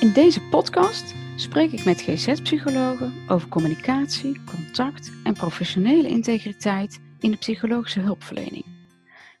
In 0.00 0.12
deze 0.12 0.40
podcast 0.40 1.14
spreek 1.36 1.72
ik 1.72 1.84
met 1.84 2.00
GZ-psychologen 2.00 3.12
over 3.28 3.48
communicatie, 3.48 4.44
contact 4.44 5.12
en 5.24 5.34
professionele 5.34 6.08
integriteit 6.08 7.00
in 7.20 7.30
de 7.30 7.36
psychologische 7.36 8.00
hulpverlening. 8.00 8.64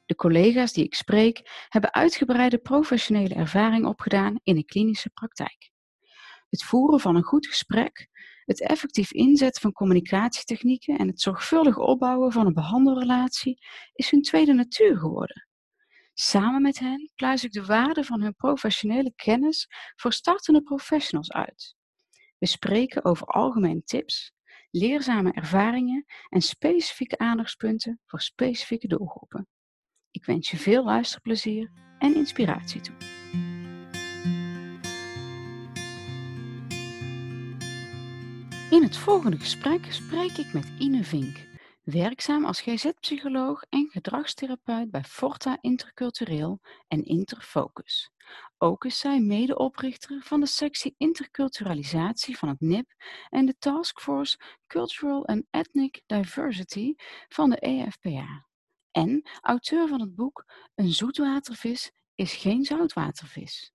De 0.06 0.14
collega's 0.14 0.72
die 0.72 0.84
ik 0.84 0.94
spreek 0.94 1.66
hebben 1.68 1.94
uitgebreide 1.94 2.58
professionele 2.58 3.34
ervaring 3.34 3.86
opgedaan 3.86 4.40
in 4.42 4.54
de 4.54 4.64
klinische 4.64 5.10
praktijk. 5.10 5.70
Het 6.48 6.64
voeren 6.64 7.00
van 7.00 7.16
een 7.16 7.22
goed 7.22 7.46
gesprek, 7.46 8.08
het 8.44 8.60
effectief 8.60 9.12
inzetten 9.12 9.62
van 9.62 9.72
communicatietechnieken 9.72 10.98
en 10.98 11.06
het 11.06 11.20
zorgvuldig 11.20 11.78
opbouwen 11.78 12.32
van 12.32 12.46
een 12.46 12.54
behandelrelatie 12.54 13.58
is 13.92 14.10
hun 14.10 14.22
tweede 14.22 14.52
natuur 14.52 14.98
geworden. 14.98 15.47
Samen 16.20 16.62
met 16.62 16.78
hen 16.78 17.10
pluis 17.14 17.44
ik 17.44 17.52
de 17.52 17.64
waarde 17.64 18.04
van 18.04 18.20
hun 18.20 18.34
professionele 18.34 19.12
kennis 19.16 19.66
voor 19.96 20.12
startende 20.12 20.62
professionals 20.62 21.32
uit. 21.32 21.76
We 22.38 22.46
spreken 22.46 23.04
over 23.04 23.26
algemene 23.26 23.82
tips, 23.82 24.32
leerzame 24.70 25.32
ervaringen 25.32 26.04
en 26.28 26.40
specifieke 26.40 27.18
aandachtspunten 27.18 28.00
voor 28.04 28.20
specifieke 28.20 28.86
doelgroepen. 28.86 29.48
Ik 30.10 30.24
wens 30.24 30.50
je 30.50 30.56
veel 30.56 30.84
luisterplezier 30.84 31.72
en 31.98 32.14
inspiratie 32.14 32.80
toe. 32.80 32.96
In 38.70 38.82
het 38.82 38.96
volgende 38.96 39.38
gesprek 39.38 39.92
spreek 39.92 40.36
ik 40.36 40.52
met 40.52 40.72
Ine 40.78 41.04
Vink, 41.04 41.47
werkzaam 41.90 42.44
als 42.44 42.60
GZ-psycholoog 42.60 43.62
en 43.68 43.88
gedragstherapeut 43.90 44.90
bij 44.90 45.04
Forta 45.04 45.58
Intercultureel 45.60 46.60
en 46.88 47.04
Interfocus. 47.04 48.10
Ook 48.58 48.84
is 48.84 48.98
zij 48.98 49.20
medeoprichter 49.20 50.22
van 50.22 50.40
de 50.40 50.46
sectie 50.46 50.94
Interculturalisatie 50.96 52.38
van 52.38 52.48
het 52.48 52.60
NIP 52.60 52.94
en 53.28 53.46
de 53.46 53.54
Taskforce 53.58 54.38
Cultural 54.66 55.26
and 55.26 55.44
Ethnic 55.50 56.02
Diversity 56.06 56.94
van 57.28 57.50
de 57.50 57.56
EFPA. 57.56 58.46
En 58.90 59.28
auteur 59.40 59.88
van 59.88 60.00
het 60.00 60.14
boek 60.14 60.44
Een 60.74 60.92
zoetwatervis 60.92 61.92
is 62.14 62.34
geen 62.34 62.64
zoutwatervis. 62.64 63.72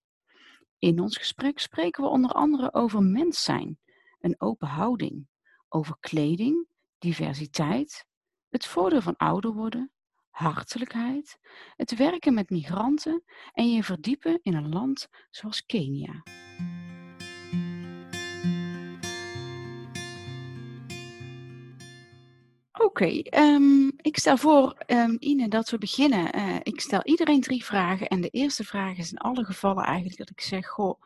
In 0.79 0.99
ons 0.99 1.17
gesprek 1.17 1.59
spreken 1.59 2.03
we 2.03 2.09
onder 2.09 2.31
andere 2.31 2.73
over 2.73 3.01
mens 3.01 3.43
zijn, 3.43 3.79
een 4.19 4.35
open 4.37 4.67
houding, 4.67 5.27
over 5.69 5.97
kleding, 5.99 6.71
diversiteit, 7.03 8.05
het 8.49 8.65
voordeel 8.65 9.01
van 9.01 9.15
ouder 9.15 9.53
worden, 9.53 9.91
hartelijkheid, 10.29 11.37
het 11.75 11.95
werken 11.95 12.33
met 12.33 12.49
migranten 12.49 13.23
en 13.53 13.71
je 13.71 13.83
verdiepen 13.83 14.39
in 14.41 14.53
een 14.53 14.69
land 14.69 15.07
zoals 15.29 15.65
Kenia. 15.65 16.23
Oké, 22.71 23.21
ehm, 23.21 23.87
ik 23.87 24.17
stel 24.17 24.37
voor, 24.37 24.77
um, 24.87 25.15
Ine, 25.19 25.47
dat 25.47 25.69
we 25.69 25.77
beginnen. 25.77 26.37
Uh, 26.37 26.55
ik 26.63 26.79
stel 26.79 27.03
iedereen 27.03 27.41
drie 27.41 27.65
vragen 27.65 28.07
en 28.07 28.21
de 28.21 28.29
eerste 28.29 28.63
vraag 28.63 28.97
is 28.97 29.11
in 29.11 29.17
alle 29.17 29.45
gevallen 29.45 29.83
eigenlijk 29.83 30.17
dat 30.17 30.29
ik 30.29 30.41
zeg, 30.41 30.67
goh, 30.67 31.01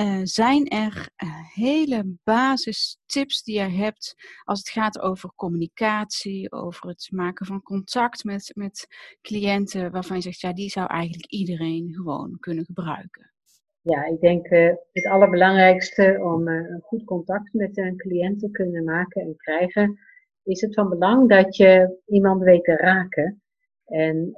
uh, 0.00 0.20
zijn 0.22 0.66
er 0.66 1.08
uh, 1.24 1.30
hele 1.54 2.16
basistips 2.24 3.42
die 3.42 3.58
je 3.58 3.68
hebt 3.68 4.14
als 4.44 4.58
het 4.58 4.68
gaat 4.68 5.00
over 5.00 5.32
communicatie, 5.34 6.52
over 6.52 6.88
het 6.88 7.08
maken 7.12 7.46
van 7.46 7.62
contact 7.62 8.24
met, 8.24 8.50
met 8.54 8.86
cliënten, 9.22 9.90
waarvan 9.90 10.16
je 10.16 10.22
zegt, 10.22 10.40
ja, 10.40 10.52
die 10.52 10.70
zou 10.70 10.86
eigenlijk 10.86 11.32
iedereen 11.32 11.94
gewoon 11.94 12.36
kunnen 12.40 12.64
gebruiken? 12.64 13.32
Ja, 13.80 14.04
ik 14.04 14.20
denk 14.20 14.50
uh, 14.50 14.72
het 14.92 15.06
allerbelangrijkste 15.06 16.18
om 16.22 16.48
een 16.48 16.80
goed 16.82 17.04
contact 17.04 17.52
met 17.52 17.78
een 17.78 17.96
cliënt 17.96 18.38
te 18.38 18.50
kunnen 18.50 18.84
maken 18.84 19.22
en 19.22 19.36
krijgen, 19.36 19.98
is 20.42 20.60
het 20.60 20.74
van 20.74 20.88
belang 20.88 21.28
dat 21.28 21.56
je 21.56 22.00
iemand 22.06 22.42
weet 22.42 22.64
te 22.64 22.76
raken. 22.76 23.42
En 23.84 24.34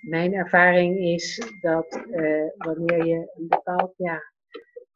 mijn 0.00 0.34
ervaring 0.34 0.98
is 0.98 1.52
dat 1.60 2.04
wanneer 2.56 3.06
je 3.06 3.32
een 3.36 3.48
bepaald 3.48 3.94
ja, 3.96 4.22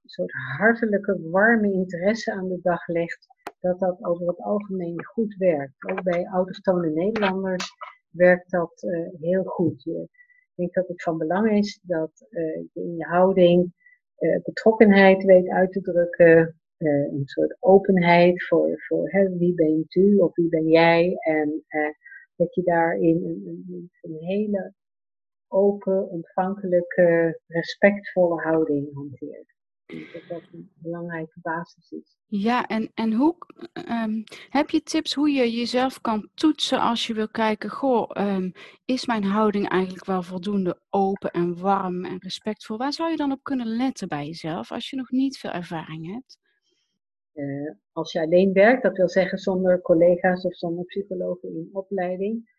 soort 0.04 0.32
hartelijke, 0.32 1.30
warme 1.30 1.72
interesse 1.72 2.32
aan 2.32 2.48
de 2.48 2.60
dag 2.62 2.86
legt, 2.86 3.26
dat 3.60 3.78
dat 3.78 4.04
over 4.04 4.26
het 4.26 4.40
algemeen 4.40 5.04
goed 5.04 5.36
werkt. 5.36 5.90
Ook 5.90 6.02
bij 6.02 6.26
autochtone 6.26 6.90
Nederlanders 6.90 7.70
werkt 8.10 8.50
dat 8.50 8.82
uh, 8.82 9.08
heel 9.20 9.44
goed. 9.44 9.86
ik 9.86 10.08
denk 10.54 10.74
dat 10.74 10.88
het 10.88 11.02
van 11.02 11.18
belang 11.18 11.50
is 11.50 11.80
dat 11.82 12.26
uh, 12.30 12.56
je 12.72 12.80
in 12.80 12.96
je 12.96 13.04
houding 13.04 13.72
uh, 14.18 14.42
betrokkenheid 14.42 15.24
weet 15.24 15.48
uit 15.48 15.72
te 15.72 15.80
drukken, 15.80 16.58
een 16.78 17.22
soort 17.24 17.56
openheid 17.60 18.46
voor, 18.46 18.82
voor 18.86 19.10
hè, 19.10 19.36
wie 19.36 19.54
bent 19.54 19.94
u 19.94 20.16
of 20.16 20.34
wie 20.34 20.48
ben 20.48 20.68
jij 20.68 21.14
en 21.18 21.64
dat 22.36 22.54
je 22.54 22.62
daarin 22.62 23.16
een, 23.24 23.64
een, 23.68 23.90
een 24.02 24.16
hele 24.18 24.72
open, 25.48 26.08
ontvankelijke, 26.08 27.40
respectvolle 27.46 28.42
houding 28.42 28.94
hanteert 28.94 29.53
dat 29.86 30.22
dat 30.28 30.42
een 30.52 30.70
belangrijke 30.74 31.40
basis 31.42 31.90
is. 31.90 32.16
Ja, 32.26 32.66
en, 32.66 32.90
en 32.94 33.12
hoe 33.12 33.36
um, 33.88 34.24
heb 34.48 34.70
je 34.70 34.82
tips 34.82 35.14
hoe 35.14 35.30
je 35.30 35.52
jezelf 35.52 36.00
kan 36.00 36.28
toetsen 36.34 36.80
als 36.80 37.06
je 37.06 37.14
wil 37.14 37.28
kijken, 37.28 37.70
goh, 37.70 38.10
um, 38.18 38.52
is 38.84 39.06
mijn 39.06 39.24
houding 39.24 39.68
eigenlijk 39.68 40.04
wel 40.04 40.22
voldoende 40.22 40.80
open 40.90 41.30
en 41.30 41.58
warm 41.58 42.04
en 42.04 42.18
respectvol? 42.18 42.76
Waar 42.76 42.92
zou 42.92 43.10
je 43.10 43.16
dan 43.16 43.32
op 43.32 43.42
kunnen 43.42 43.66
letten 43.66 44.08
bij 44.08 44.26
jezelf 44.26 44.72
als 44.72 44.90
je 44.90 44.96
nog 44.96 45.10
niet 45.10 45.38
veel 45.38 45.50
ervaring 45.50 46.12
hebt? 46.12 46.38
Uh, 47.34 47.72
als 47.92 48.12
je 48.12 48.20
alleen 48.20 48.52
werkt, 48.52 48.82
dat 48.82 48.96
wil 48.96 49.08
zeggen 49.08 49.38
zonder 49.38 49.80
collega's 49.80 50.44
of 50.44 50.56
zonder 50.56 50.84
psychologen 50.84 51.48
in 51.48 51.68
opleiding, 51.72 52.52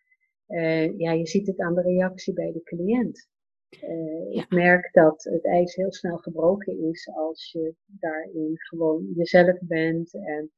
uh, 0.48 0.98
ja, 0.98 1.12
je 1.12 1.26
ziet 1.26 1.46
het 1.46 1.60
aan 1.60 1.74
de 1.74 1.82
reactie 1.82 2.32
bij 2.32 2.52
de 2.52 2.62
cliënt. 2.62 3.28
Uh, 3.70 4.36
Ik 4.36 4.50
merk 4.50 4.92
dat 4.92 5.24
het 5.24 5.44
ijs 5.44 5.74
heel 5.74 5.92
snel 5.92 6.16
gebroken 6.16 6.78
is 6.90 7.10
als 7.14 7.52
je 7.52 7.74
daarin 7.86 8.52
gewoon 8.54 9.12
jezelf 9.14 9.58
bent 9.60 10.14
en 10.14 10.50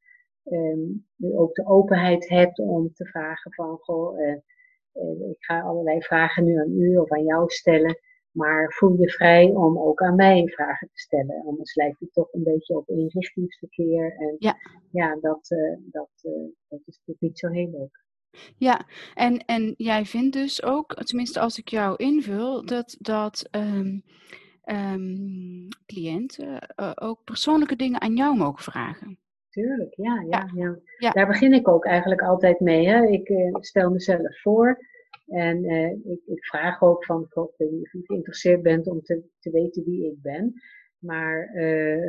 um, 0.44 1.06
ook 1.20 1.54
de 1.54 1.66
openheid 1.66 2.28
hebt 2.28 2.58
om 2.58 2.92
te 2.92 3.04
vragen 3.04 3.52
van, 3.54 3.78
goh, 3.78 4.18
uh, 4.18 4.36
uh, 4.94 5.30
ik 5.30 5.36
ga 5.44 5.60
allerlei 5.60 6.02
vragen 6.02 6.44
nu 6.44 6.58
aan 6.58 6.72
u 6.80 6.96
of 6.96 7.12
aan 7.12 7.24
jou 7.24 7.48
stellen, 7.48 7.98
maar 8.30 8.72
voel 8.72 9.00
je 9.00 9.10
vrij 9.10 9.50
om 9.50 9.78
ook 9.78 10.02
aan 10.02 10.14
mij 10.14 10.48
vragen 10.48 10.88
te 10.88 10.98
stellen. 10.98 11.44
Anders 11.46 11.74
lijkt 11.74 12.00
het 12.00 12.12
toch 12.12 12.32
een 12.32 12.42
beetje 12.42 12.76
op 12.76 12.88
inrichtingsverkeer 12.88 14.16
en 14.16 14.36
ja, 14.38 14.56
ja 14.90 15.18
dat, 15.20 15.48
dat, 15.90 16.10
dat 16.68 16.80
is 16.84 16.96
natuurlijk 16.98 17.20
niet 17.20 17.38
zo 17.38 17.48
heel 17.48 17.70
leuk. 17.70 18.06
Ja, 18.56 18.86
en, 19.14 19.44
en 19.44 19.74
jij 19.76 20.04
vindt 20.04 20.32
dus 20.32 20.62
ook, 20.62 20.94
tenminste 21.04 21.40
als 21.40 21.58
ik 21.58 21.68
jou 21.68 21.96
invul, 21.96 22.64
dat, 22.66 22.96
dat 22.98 23.48
um, 23.50 24.02
um, 24.64 25.68
cliënten 25.86 26.74
uh, 26.76 26.92
ook 26.94 27.24
persoonlijke 27.24 27.76
dingen 27.76 28.00
aan 28.00 28.16
jou 28.16 28.36
mogen 28.36 28.62
vragen. 28.62 29.18
Tuurlijk, 29.50 29.94
ja, 29.96 30.24
ja, 30.28 30.50
ja. 30.54 30.78
ja. 30.98 31.10
Daar 31.10 31.26
begin 31.26 31.52
ik 31.52 31.68
ook 31.68 31.84
eigenlijk 31.84 32.22
altijd 32.22 32.60
mee. 32.60 32.88
Hè. 32.88 33.06
Ik 33.06 33.28
uh, 33.28 33.54
stel 33.60 33.90
mezelf 33.90 34.40
voor 34.40 34.86
en 35.26 35.64
uh, 35.64 35.90
ik, 35.90 36.20
ik, 36.26 36.44
vraag 36.44 36.82
ook 36.82 37.04
van, 37.04 37.26
God, 37.30 37.54
je 37.56 38.02
geïnteresseerd 38.06 38.62
bent 38.62 38.86
om 38.86 39.02
te, 39.02 39.22
te 39.38 39.50
weten 39.50 39.84
wie 39.84 40.06
ik 40.06 40.22
ben. 40.22 40.52
Maar 40.98 41.50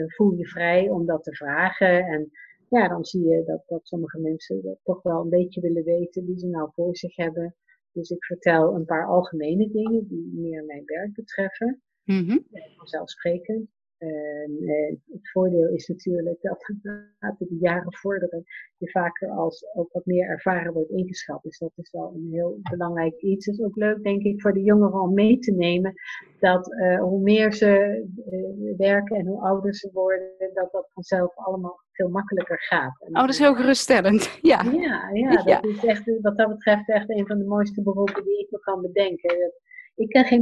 voel 0.08 0.34
je 0.34 0.48
vrij 0.48 0.90
om 0.90 1.06
dat 1.06 1.24
te 1.24 1.36
vragen 1.36 2.06
en 2.06 2.32
ja, 2.70 2.88
dan 2.88 3.06
zie 3.06 3.28
je 3.28 3.44
dat, 3.44 3.64
dat 3.68 3.88
sommige 3.88 4.20
mensen 4.20 4.62
dat 4.62 4.80
toch 4.84 5.02
wel 5.02 5.22
een 5.22 5.30
beetje 5.30 5.62
willen 5.62 5.84
weten 5.84 6.26
wie 6.26 6.40
ze 6.40 6.48
nou 6.48 6.70
voor 6.74 6.98
zich 6.98 7.16
hebben. 7.16 7.56
Dus 7.92 8.10
ik 8.10 8.26
vertel 8.26 8.76
een 8.76 8.86
paar 8.86 9.08
algemene 9.08 9.70
dingen 9.70 10.08
die 10.08 10.32
meer 10.34 10.66
mijn 10.66 10.86
werk 10.86 11.14
betreffen. 11.14 11.82
Mm 12.04 12.28
-hmm. 12.28 12.48
Vanzelfsprekend. 12.76 13.70
En 14.00 14.58
eh, 14.66 14.96
het 15.14 15.30
voordeel 15.32 15.68
is 15.68 15.88
natuurlijk 15.88 16.42
dat 16.42 16.72
naarmate 16.82 17.46
de 17.50 17.58
jaren 17.60 17.94
vorderen, 17.94 18.44
je 18.78 18.90
vaker 18.90 19.30
als 19.30 19.66
ook 19.76 19.92
wat 19.92 20.06
meer 20.06 20.28
ervaren 20.28 20.74
wordt 20.74 20.90
ingeschat. 20.90 21.44
Dus 21.44 21.58
dat 21.58 21.72
is 21.76 21.92
wel 21.92 22.14
een 22.16 22.30
heel 22.32 22.60
belangrijk 22.70 23.22
iets. 23.22 23.46
Het 23.46 23.56
is 23.56 23.66
ook 23.66 23.76
leuk, 23.76 24.04
denk 24.04 24.24
ik, 24.24 24.42
voor 24.42 24.54
de 24.54 24.64
jongeren 24.64 25.02
om 25.02 25.14
mee 25.14 25.40
te 25.40 25.52
nemen 25.52 25.94
dat 26.40 26.74
uh, 26.74 27.00
hoe 27.00 27.22
meer 27.22 27.54
ze 27.54 28.04
uh, 28.32 28.78
werken 28.78 29.18
en 29.18 29.26
hoe 29.26 29.42
ouder 29.42 29.76
ze 29.76 29.90
worden, 29.94 30.52
dat 30.54 30.72
dat 30.72 30.90
vanzelf 30.94 31.36
allemaal 31.36 31.80
veel 31.92 32.10
makkelijker 32.10 32.60
gaat. 32.60 33.00
oh, 33.00 33.14
dat 33.14 33.30
is 33.30 33.40
heel 33.40 33.56
geruststellend. 33.56 34.38
Ja, 34.42 34.62
ja, 34.64 35.10
ja 35.14 35.36
dat 35.36 35.44
ja. 35.44 35.62
is 35.62 35.86
echt, 35.86 36.22
wat 36.22 36.38
dat 36.38 36.48
betreft 36.48 36.90
echt 36.90 37.10
een 37.10 37.28
van 37.28 37.38
de 37.38 37.46
mooiste 37.46 37.82
beroepen 37.82 38.24
die 38.24 38.40
ik 38.40 38.52
me 38.52 38.60
kan 38.60 38.82
bedenken. 38.82 39.54
Ik 39.96 40.10
ken 40.10 40.26
geen 40.26 40.42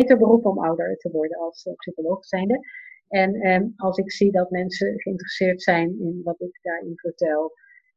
beter 0.00 0.18
beroep 0.18 0.46
om 0.46 0.58
ouder 0.58 0.96
te 0.96 1.10
worden 1.10 1.38
als 1.38 1.66
uh, 1.66 1.74
psycholoog 1.74 2.24
zijnde. 2.24 2.60
En 3.08 3.46
um, 3.46 3.72
als 3.76 3.98
ik 3.98 4.12
zie 4.12 4.32
dat 4.32 4.50
mensen 4.50 5.00
geïnteresseerd 5.00 5.62
zijn 5.62 6.00
in 6.00 6.20
wat 6.24 6.40
ik 6.40 6.58
daarin 6.62 6.92
vertel. 6.96 7.52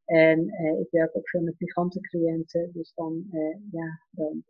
En 0.05 0.39
uh, 0.39 0.79
ik 0.79 0.87
werk 0.89 1.17
ook 1.17 1.29
veel 1.29 1.41
met 1.41 1.59
migrantencliënten. 1.59 2.69
Dus 2.73 2.93
dan, 2.95 3.27
uh, 3.31 3.55
ja, 3.71 3.99
dan 4.09 4.43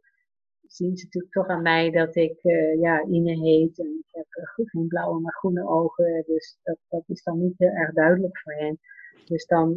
zien 0.67 0.97
ze 0.97 1.03
natuurlijk 1.03 1.33
toch 1.33 1.47
aan 1.47 1.61
mij 1.61 1.91
dat 1.91 2.15
ik, 2.15 2.39
ja, 2.79 3.05
Ine 3.05 3.39
heet. 3.39 3.79
En 3.79 4.03
ik 4.05 4.15
heb 4.15 4.25
geen 4.67 4.87
blauwe, 4.87 5.19
maar 5.19 5.33
groene 5.33 5.67
ogen. 5.67 6.23
Dus 6.25 6.59
dat, 6.63 6.77
dat 6.89 7.03
is 7.07 7.23
dan 7.23 7.39
niet 7.39 7.57
heel 7.57 7.69
erg 7.69 7.93
duidelijk 7.93 8.39
voor 8.39 8.53
hen. 8.53 8.79
Dus 9.25 9.45
dan 9.45 9.75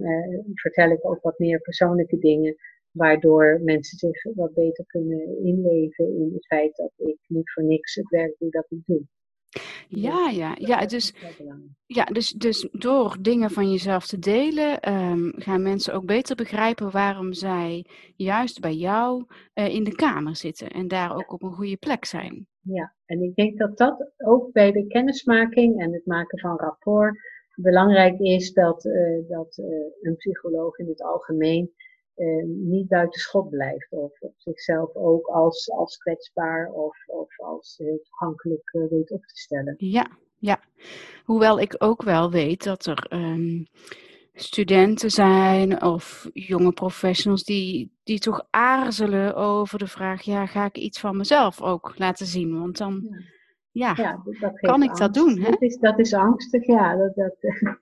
vertel 0.55 0.91
ik 0.91 1.05
ook 1.11 1.23
wat 1.23 1.39
meer 1.39 1.61
persoonlijke 1.61 2.19
dingen 2.19 2.57
waardoor 2.97 3.61
mensen 3.65 3.99
zich 3.99 4.35
wat 4.35 4.55
beter 4.55 4.85
kunnen 4.87 5.45
inleven 5.45 6.05
in 6.05 6.31
het 6.35 6.47
feit 6.47 6.77
dat 6.77 6.93
ik 6.97 7.19
niet 7.27 7.53
voor 7.53 7.65
niks 7.65 7.95
het 7.95 8.09
werk 8.09 8.35
doe 8.39 8.51
dat 8.51 8.67
ik 8.69 8.79
doe. 8.85 9.03
Ja, 9.89 10.31
ja, 10.31 10.57
ja. 10.59 10.87
Dus, 10.87 11.15
ja 11.87 12.05
dus, 12.05 12.31
dus 12.31 12.69
door 12.73 13.17
dingen 13.21 13.51
van 13.51 13.71
jezelf 13.71 14.07
te 14.07 14.19
delen, 14.19 14.81
ehm, 14.81 15.31
gaan 15.35 15.63
mensen 15.63 15.95
ook 15.95 16.07
beter 16.07 16.37
begrijpen 16.37 16.91
waarom 16.91 17.33
zij 17.33 17.87
juist 18.17 18.61
bij 18.61 18.75
jou 18.75 19.25
uh, 19.55 19.75
in 19.75 19.85
de 19.85 19.95
kamer 19.95 20.37
zitten 20.37 20.69
en 20.69 20.89
daar 20.89 21.17
ook 21.17 21.33
op 21.33 21.43
een 21.43 21.53
goede 21.53 21.77
plek 21.77 22.05
zijn. 22.05 22.47
Ja, 22.61 22.95
en 23.05 23.23
ik 23.23 23.35
denk 23.35 23.59
dat 23.59 23.77
dat 23.79 24.13
ook 24.17 24.53
bij 24.53 24.73
de 24.73 24.87
kennismaking 24.87 25.81
en 25.81 25.93
het 25.93 26.07
maken 26.07 26.39
van 26.39 26.57
rapport 26.57 27.19
belangrijk 27.57 28.19
is 28.19 28.53
dat, 28.53 28.85
uh, 28.85 29.29
dat 29.29 29.59
uh, 29.59 29.67
een 30.01 30.17
psycholoog 30.17 30.79
in 30.79 30.89
het 30.89 31.03
algemeen 31.03 31.73
niet 32.47 32.89
buiten 32.89 33.21
schot 33.21 33.51
blijft. 33.51 33.93
Of 33.93 34.21
op 34.21 34.35
zichzelf 34.37 34.95
ook 34.95 35.27
als, 35.27 35.71
als 35.71 35.97
kwetsbaar 35.97 36.71
of, 36.73 36.97
of 37.07 37.41
als 37.41 37.75
heel 37.79 38.01
toegankelijk 38.03 38.73
uh, 38.73 38.91
weet 38.91 39.11
op 39.11 39.27
te 39.27 39.37
stellen. 39.37 39.75
Ja, 39.79 40.07
ja. 40.39 40.61
Hoewel 41.25 41.61
ik 41.61 41.75
ook 41.79 42.03
wel 42.03 42.31
weet 42.31 42.65
dat 42.65 42.87
er 42.87 43.07
um, 43.13 43.67
studenten 44.33 45.11
zijn 45.11 45.83
of 45.83 46.31
jonge 46.33 46.73
professionals 46.73 47.45
die, 47.45 47.93
die 48.05 48.19
toch 48.19 48.47
aarzelen 48.51 49.35
over 49.35 49.79
de 49.79 49.87
vraag: 49.87 50.23
ja, 50.23 50.47
ga 50.47 50.65
ik 50.65 50.77
iets 50.77 51.01
van 51.01 51.17
mezelf 51.17 51.63
ook 51.63 51.95
laten 51.97 52.27
zien? 52.27 52.59
Want 52.59 52.79
dan. 52.79 53.25
Ja. 53.71 53.93
Ja, 53.97 54.23
dat 54.41 54.61
kan 54.61 54.83
ik 54.83 54.97
dat 54.97 55.15
doen? 55.15 55.39
Hè? 55.39 55.51
Dat, 55.51 55.63
is, 55.63 55.79
dat 55.79 55.99
is 55.99 56.15
angstig, 56.15 56.67
ja. 56.67 56.97
Dat, 56.97 57.15
dat, 57.15 57.37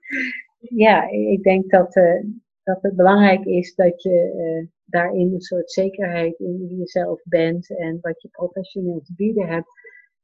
ja, 0.85 1.09
ik 1.09 1.43
denk 1.43 1.69
dat, 1.69 1.95
uh, 1.95 2.23
dat 2.65 2.81
het 2.81 2.95
belangrijk 2.95 3.45
is 3.45 3.75
dat 3.75 4.01
je 4.01 4.33
uh, 4.35 4.67
daarin 4.85 5.33
een 5.33 5.41
soort 5.41 5.71
zekerheid 5.71 6.39
in 6.39 6.67
wie 6.67 6.77
je 6.77 6.87
zelf 6.87 7.21
bent 7.23 7.77
en 7.77 7.97
wat 8.01 8.21
je 8.21 8.27
professioneel 8.27 9.01
te 9.01 9.13
bieden 9.15 9.47
hebt, 9.47 9.67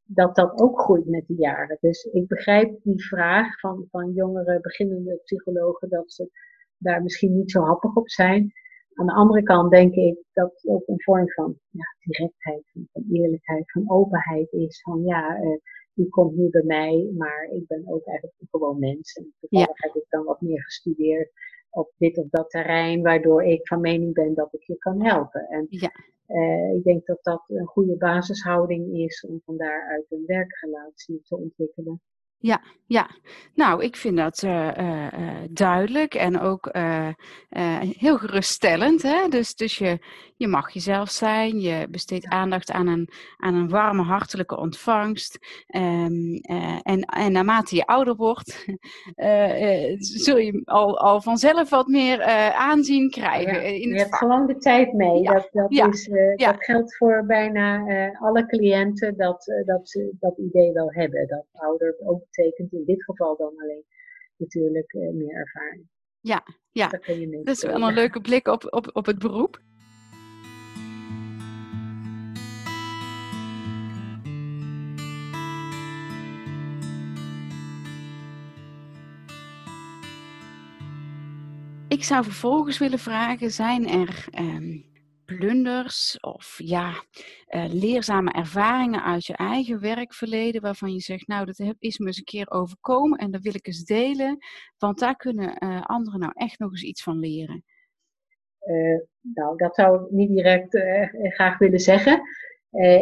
dat 0.04 0.36
dat 0.36 0.60
ook 0.60 0.80
groeit 0.80 1.06
met 1.06 1.28
de 1.28 1.36
jaren. 1.36 1.78
Dus 1.80 2.04
ik 2.04 2.28
begrijp 2.28 2.84
die 2.84 3.04
vraag 3.04 3.60
van, 3.60 3.88
van 3.90 4.14
jongere 4.14 4.60
beginnende 4.62 5.20
psychologen 5.24 5.90
dat 5.90 6.12
ze 6.12 6.30
daar 6.78 7.04
misschien 7.04 7.36
niet 7.36 7.52
zo 7.52 7.62
happig 7.62 7.96
op 7.96 8.10
zijn. 8.10 8.52
Aan 8.94 9.06
de 9.06 9.14
andere 9.14 9.44
kant 9.44 9.72
denk 9.72 9.94
ik 9.94 10.24
dat 10.34 10.52
het 10.52 10.68
ook 10.68 10.88
een 10.88 11.02
vorm 11.02 11.30
van 11.30 11.60
ja, 11.70 11.96
directheid, 12.04 12.64
van, 12.72 13.06
eerlijkheid, 13.12 13.72
van 13.72 13.90
openheid 13.90 14.52
is. 14.52 14.82
Van 14.82 15.04
ja, 15.04 15.42
uh, 15.42 15.58
u 15.94 16.10
komt 16.10 16.36
nu 16.36 16.50
bij 16.50 16.64
mij, 16.64 17.10
maar 17.18 17.50
ik 17.52 17.68
ben 17.68 17.84
ook 17.88 18.06
eigenlijk 18.06 18.38
gewoon 18.52 18.80
mens. 18.80 19.14
En 19.14 19.34
toevallig 19.40 19.68
ja. 19.68 19.88
heb 19.88 19.96
ik 19.96 20.06
dan 20.10 20.24
wat 20.24 20.42
meer 20.42 20.64
gestudeerd 20.64 21.32
op 21.72 21.92
dit 21.98 22.18
of 22.18 22.28
dat 22.30 22.50
terrein, 22.50 23.02
waardoor 23.02 23.44
ik 23.44 23.68
van 23.68 23.82
mening 23.82 24.14
ben 24.14 24.34
dat 24.34 24.54
ik 24.54 24.64
je 24.64 24.78
kan 24.78 25.04
helpen. 25.04 25.48
En 25.50 25.68
ja. 25.70 25.92
uh, 26.28 26.76
ik 26.76 26.84
denk 26.84 27.06
dat 27.06 27.20
dat 27.22 27.44
een 27.48 27.66
goede 27.66 27.98
basishouding 27.98 28.98
is 28.98 29.26
om 29.30 29.42
van 29.46 29.58
daaruit 29.58 30.06
een 30.10 30.24
werkrelatie 30.26 31.22
te 31.24 31.38
ontwikkelen. 31.38 32.02
Ja, 32.38 32.62
ja. 32.86 33.10
Nou, 33.54 33.84
ik 33.84 33.96
vind 33.96 34.18
dat 34.18 34.44
uh, 34.44 34.72
uh, 34.78 35.38
duidelijk 35.50 36.14
en 36.14 36.40
ook 36.40 36.70
heel 37.98 38.18
geruststellend. 38.18 39.02
Hè? 39.02 39.28
Dus, 39.28 39.56
dus 39.56 39.78
je, 39.78 40.00
je 40.42 40.48
mag 40.48 40.72
jezelf 40.72 41.10
zijn, 41.10 41.60
je 41.60 41.88
besteedt 41.90 42.28
aandacht 42.28 42.72
aan 42.72 42.88
een, 42.88 43.10
aan 43.38 43.54
een 43.54 43.70
warme, 43.70 44.02
hartelijke 44.02 44.58
ontvangst. 44.58 45.40
Um, 45.76 46.36
en, 46.82 47.02
en 47.02 47.32
naarmate 47.32 47.76
je 47.76 47.86
ouder 47.86 48.16
wordt, 48.16 48.66
zul 50.26 50.38
je 50.38 50.62
al, 50.66 51.00
al 51.00 51.22
vanzelf 51.22 51.70
wat 51.70 51.88
meer 51.88 52.24
aanzien 52.54 53.10
krijgen. 53.10 53.54
Ja, 53.54 53.60
in 53.60 53.90
je 53.90 53.98
hebt 53.98 54.16
gewoon 54.16 54.48
de 54.48 54.58
tijd 54.58 54.94
mee. 54.94 55.22
Ja. 55.22 55.34
Dat, 55.34 55.50
dat, 55.52 55.74
ja. 55.74 55.88
is, 55.88 56.10
dat 56.36 56.64
geldt 56.64 56.98
voor 56.98 57.26
bijna 57.26 57.86
alle 58.20 58.46
cliënten 58.46 59.18
dat, 59.18 59.64
dat 59.66 59.90
ze 59.90 60.14
dat 60.20 60.38
idee 60.38 60.72
wel 60.72 60.92
hebben. 60.92 61.28
Dat 61.28 61.46
ouder 61.52 61.96
ook 62.04 62.20
betekent 62.20 62.74
in 62.74 62.84
dit 62.86 63.04
geval 63.04 63.38
dan 63.38 63.54
alleen 63.58 63.84
natuurlijk 64.38 64.94
meer 65.14 65.36
ervaring. 65.36 65.86
Ja, 66.20 66.44
ja. 66.72 66.88
dat 66.88 67.08
is 67.48 67.64
wel 67.64 67.82
een 67.82 67.94
leuke 67.94 68.22
blik 68.22 68.48
op, 68.48 68.68
op, 68.70 68.90
op 68.94 69.06
het 69.06 69.20
beroep. 69.20 69.62
Ik 82.02 82.08
zou 82.08 82.24
vervolgens 82.24 82.78
willen 82.78 83.00
vragen, 83.00 83.52
zijn 83.52 83.88
er 83.88 84.26
um, 84.40 84.86
blunders 85.26 86.20
of 86.20 86.56
ja, 86.64 86.92
uh, 87.50 87.66
leerzame 87.74 88.32
ervaringen 88.32 89.04
uit 89.04 89.26
je 89.26 89.36
eigen 89.36 89.80
werkverleden 89.80 90.62
waarvan 90.62 90.94
je 90.94 91.00
zegt, 91.00 91.28
nou 91.28 91.46
dat 91.46 91.60
is 91.80 91.98
me 91.98 92.06
eens 92.06 92.18
een 92.18 92.24
keer 92.24 92.52
overkomen 92.52 93.18
en 93.18 93.32
dat 93.32 93.42
wil 93.42 93.56
ik 93.56 93.68
eens 93.68 93.84
delen, 93.84 94.38
want 94.78 95.00
daar 95.00 95.16
kunnen 95.16 95.64
uh, 95.64 95.82
anderen 95.82 96.20
nou 96.20 96.32
echt 96.36 96.60
nog 96.60 96.72
eens 96.72 96.84
iets 96.84 97.04
van 97.04 97.20
leren. 97.20 97.64
Uh, 98.66 99.00
nou, 99.22 99.58
dat 99.58 99.76
zou 99.76 100.04
ik 100.04 100.12
niet 100.12 100.30
direct 100.30 100.78
graag 101.34 101.58
willen 101.58 101.80
zeggen. 101.80 102.22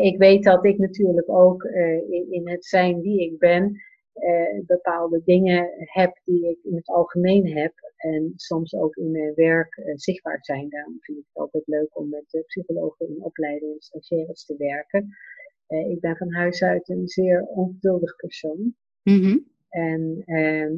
ik 0.02 0.18
weet 0.18 0.44
dat 0.44 0.66
ik 0.66 0.78
natuurlijk 0.78 1.30
ook 1.30 1.64
in, 1.64 2.28
in, 2.30 2.50
het 2.50 2.66
zijn 2.66 3.02
wie 3.02 3.32
ik 3.32 3.38
ben, 3.38 3.82
uh, 4.22 4.66
bepaalde 4.66 5.22
dingen 5.24 5.70
heb 5.78 6.20
die 6.24 6.50
ik 6.50 6.64
in 6.64 6.76
het 6.76 6.88
algemeen 6.88 7.48
heb 7.58 7.74
en 7.96 8.34
soms 8.36 8.76
ook 8.76 8.96
in 8.96 9.12
mijn 9.12 9.34
werk 9.34 9.78
uh, 9.78 9.94
zichtbaar 9.96 10.38
zijn. 10.42 10.70
Daarom 10.70 10.98
vind 11.00 11.18
ik 11.18 11.26
het 11.28 11.42
altijd 11.42 11.68
leuk 11.68 11.98
om 11.98 12.10
met 12.10 12.44
psychologen 12.46 13.08
in 13.08 13.24
opleiding 13.24 13.74
en 13.74 13.82
stagiaires 13.82 14.46
te 14.46 14.56
werken. 14.58 15.08
ik 15.68 16.00
ben 16.00 16.18
van 16.18 16.34
huis 16.34 16.64
uit 16.64 16.90
een 16.90 17.08
zeer 17.08 17.46
ongeduldig 17.46 18.16
persoon. 18.16 18.76
Mm 19.04 19.22
-hmm. 19.22 19.48
En 19.70 20.22
ehm, 20.26 20.74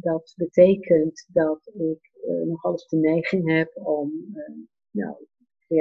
dat 0.00 0.34
betekent 0.36 1.28
dat 1.32 1.70
ik 1.72 2.10
nog 2.44 2.64
alles 2.64 2.86
de 2.86 2.96
neiging 2.96 3.50
heb 3.50 3.76
om 3.76 4.12
nou, 4.90 5.16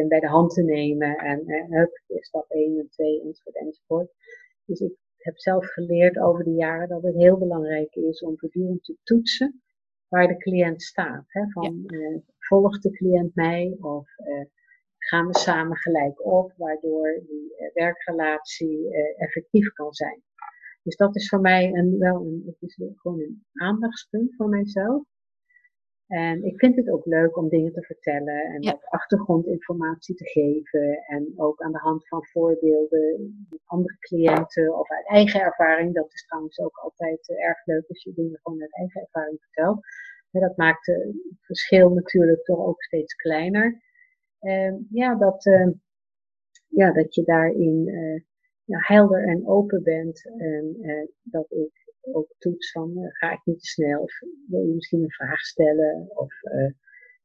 bij 0.08 0.20
de 0.20 0.28
hand 0.28 0.54
te 0.54 0.64
nemen 0.64 1.18
en 1.18 1.72
hup, 1.74 2.02
stap 2.08 2.50
1 2.50 2.80
en 2.80 2.90
2 2.90 3.22
enzovoort 3.22 3.56
enzovoort. 3.56 4.12
Dus 4.66 4.80
ik 4.80 4.94
heb 5.24 5.40
zelf 5.40 5.66
geleerd 5.66 6.20
over 6.20 6.44
de 6.44 6.54
jaren 6.54 6.88
dat 6.88 7.04
het 7.04 7.16
heel 7.16 7.38
belangrijk 7.38 7.96
is 7.96 8.22
om 8.22 8.38
voortdurend 8.38 8.84
te 8.84 8.98
toetsen 9.04 9.62
waar 10.08 10.28
de 10.28 10.38
cliënt 10.38 10.82
staat. 10.82 11.26
Hè? 11.28 11.50
Van, 11.50 11.84
uh, 11.88 12.18
volgt 12.40 12.84
de 12.84 12.92
cliënt 12.92 13.36
mij 13.36 13.78
of 13.80 14.08
uh, 14.18 14.46
gaan 14.98 15.28
we 15.28 15.38
samen 15.38 15.78
gelijk 15.78 16.26
op, 16.26 16.54
waardoor 16.58 17.22
die 17.28 17.56
uh, 17.60 17.74
werkrelatie 17.74 18.96
effectief 19.18 19.74
kan 19.74 19.94
zijn. 19.94 20.22
Dus 20.84 20.96
dat 20.96 21.16
is 21.16 21.30
voor 21.30 21.42
mij 21.42 21.74
een, 21.74 21.98
wel 21.98 22.26
een, 22.26 22.44
het 22.46 22.56
is 22.70 22.80
gewoon 22.96 23.20
een 23.20 23.46
aandachtspunt 23.54 24.36
voor 24.36 24.50
mijzelf. 24.50 25.04
En 26.08 26.44
ik 26.44 26.60
vind 26.60 26.76
het 26.76 26.90
ook 26.90 27.06
leuk 27.06 27.38
om 27.38 27.50
dingen 27.50 27.74
te 27.74 27.82
vertellen 27.82 28.44
en 28.44 28.62
ja. 28.62 28.80
achtergrondinformatie 28.90 30.16
te 30.16 30.26
geven. 30.26 31.04
En 31.08 31.34
ook 31.36 31.62
aan 31.62 31.72
de 31.72 31.78
hand 31.78 32.08
van 32.08 32.26
voorbeelden 32.26 33.46
met 33.50 33.60
andere 33.66 33.98
cliënten 34.00 34.80
of 34.80 34.92
uit 34.92 35.08
eigen 35.08 35.42
ervaring. 35.42 35.94
Dat 35.94 36.14
is 36.14 36.26
trouwens 36.26 36.60
ook 36.60 36.78
altijd 36.78 37.30
uh, 37.30 37.46
erg 37.48 37.66
leuk 37.66 37.88
als 37.88 38.04
je 38.04 38.14
dingen 38.14 38.40
gewoon 38.44 38.62
uit 38.62 38.76
eigen 38.76 39.02
ervaring 39.02 39.38
vertelt. 39.42 39.86
En 40.32 40.42
dat 40.42 40.58
maakt 40.58 40.86
het 40.86 41.16
verschil 41.40 41.90
natuurlijk 41.90 42.44
toch 42.44 42.60
ook 42.60 42.84
steeds 42.84 43.14
kleiner. 43.16 43.82
En 44.40 44.88
ja, 44.92 45.16
dat, 45.16 45.46
uh, 45.46 45.68
ja, 46.68 46.92
dat 46.92 47.16
je 47.16 47.24
daarin 47.24 47.84
ja, 48.64 48.78
helder 48.80 49.28
en 49.28 49.48
open 49.48 49.84
bent. 49.84 50.26
En 50.38 50.78
dat 51.24 51.52
ik 51.52 51.83
ook 52.12 52.36
toets 52.38 52.72
van 52.72 52.94
ga 53.12 53.32
ik 53.32 53.42
niet 53.44 53.60
te 53.60 53.68
snel 53.68 54.02
of 54.02 54.20
wil 54.48 54.62
je 54.62 54.74
misschien 54.74 55.04
een 55.04 55.12
vraag 55.12 55.40
stellen 55.40 56.10
of 56.10 56.34
uh, 56.44 56.72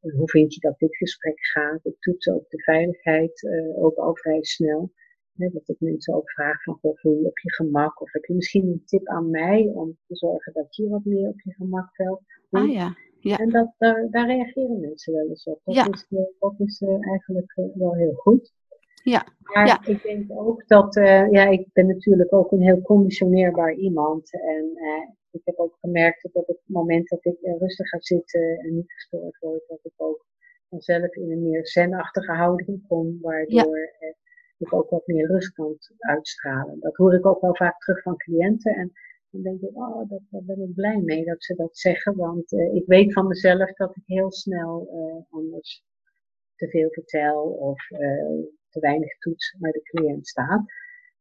hoe 0.01 0.29
vind 0.29 0.55
je 0.55 0.61
dat 0.61 0.79
dit 0.79 0.97
gesprek 0.97 1.47
gaat. 1.47 1.87
Ik 1.87 1.97
toets 1.99 2.29
ook 2.29 2.49
de 2.49 2.63
veiligheid 2.63 3.43
uh, 3.43 3.85
ook 3.85 3.97
al 3.97 4.17
vrij 4.17 4.45
snel. 4.45 4.93
Hè, 5.37 5.49
dat 5.49 5.69
ik 5.69 5.77
mensen 5.81 6.15
ook 6.15 6.31
vraag 6.31 6.63
van 6.63 6.75
goh, 6.75 6.99
voel 6.99 7.21
je 7.21 7.27
op 7.27 7.39
je 7.39 7.53
gemak 7.53 8.01
of 8.01 8.13
heb 8.13 8.25
je 8.25 8.35
misschien 8.35 8.67
een 8.67 8.83
tip 8.85 9.09
aan 9.09 9.31
mij 9.31 9.71
om 9.75 9.99
te 10.07 10.17
zorgen 10.17 10.53
dat 10.53 10.77
je 10.77 10.89
wat 10.89 11.05
meer 11.05 11.29
op 11.29 11.41
je 11.41 11.53
gemak 11.53 11.95
valt. 11.95 12.23
Ah 12.51 12.71
ja. 12.71 12.97
Ja. 13.21 13.39
En 13.39 13.51
dat, 13.51 13.75
daar, 13.79 14.09
daar 14.11 14.27
reageren 14.27 14.81
mensen 14.81 15.13
wel 15.13 15.29
eens 15.29 15.45
op. 15.45 15.61
Dat 15.65 15.75
ja. 15.75 15.89
is, 15.93 16.07
dat 16.39 16.55
is 16.59 16.83
eigenlijk 17.01 17.53
wel 17.75 17.95
heel 17.95 18.15
goed. 18.15 18.53
Ja. 19.11 19.27
Maar 19.43 19.67
ja. 19.67 19.87
ik 19.87 20.03
denk 20.03 20.31
ook 20.31 20.67
dat, 20.67 20.97
uh, 20.97 21.31
ja, 21.31 21.47
ik 21.47 21.73
ben 21.73 21.87
natuurlijk 21.87 22.33
ook 22.33 22.53
een 22.53 22.63
heel 22.63 22.83
conditioneerbaar 22.83 23.73
iemand. 23.73 24.33
En 24.33 24.71
uh, 24.75 25.09
ik 25.31 25.41
heb 25.45 25.59
ook 25.59 25.77
gemerkt 25.81 26.23
dat 26.23 26.35
op 26.35 26.47
het 26.47 26.59
moment 26.67 27.09
dat 27.09 27.25
ik 27.25 27.37
uh, 27.43 27.59
rustig 27.59 27.89
ga 27.89 28.01
zitten 28.01 28.59
en 28.59 28.75
niet 28.75 28.93
gestoord 28.93 29.39
word, 29.41 29.63
dat 29.69 29.79
ik 29.83 29.93
ook 29.97 30.27
vanzelf 30.69 31.15
in 31.15 31.33
een 31.33 31.43
meer 31.43 31.67
zenachtige 31.67 32.33
houding 32.33 32.87
kom, 32.89 33.19
waardoor 33.21 33.79
ja. 33.79 34.15
ik 34.59 34.73
ook 34.73 34.91
wat 34.91 35.07
meer 35.07 35.27
rust 35.27 35.53
kan 35.53 35.77
uitstralen. 35.99 36.81
Dat 36.81 36.97
hoor 36.97 37.15
ik 37.15 37.27
ook 37.27 37.41
wel 37.41 37.55
vaak 37.55 37.79
terug 37.79 38.03
van 38.03 38.17
cliënten. 38.17 38.75
En 38.75 38.93
dan 39.31 39.43
denk 39.43 39.61
ik, 39.61 39.77
oh, 39.77 40.09
dat, 40.09 40.21
daar 40.31 40.45
ben 40.45 40.63
ik 40.63 40.75
blij 40.75 41.01
mee 41.01 41.25
dat 41.25 41.45
ze 41.45 41.55
dat 41.55 41.79
zeggen. 41.79 42.17
Want 42.17 42.53
ik 42.53 42.87
weet 42.87 43.13
van 43.13 43.27
mezelf 43.27 43.73
dat 43.73 43.97
ik 43.97 44.03
heel 44.07 44.33
snel 44.33 44.89
anders 45.31 45.83
te 46.55 46.69
veel 46.69 46.91
vertel 46.91 47.43
of 47.43 47.91
uh, 47.91 48.47
te 48.79 48.87
weinig 48.87 49.19
toets 49.19 49.57
waar 49.59 49.73
de 49.73 49.83
cliënt 49.83 50.27
staat. 50.27 50.61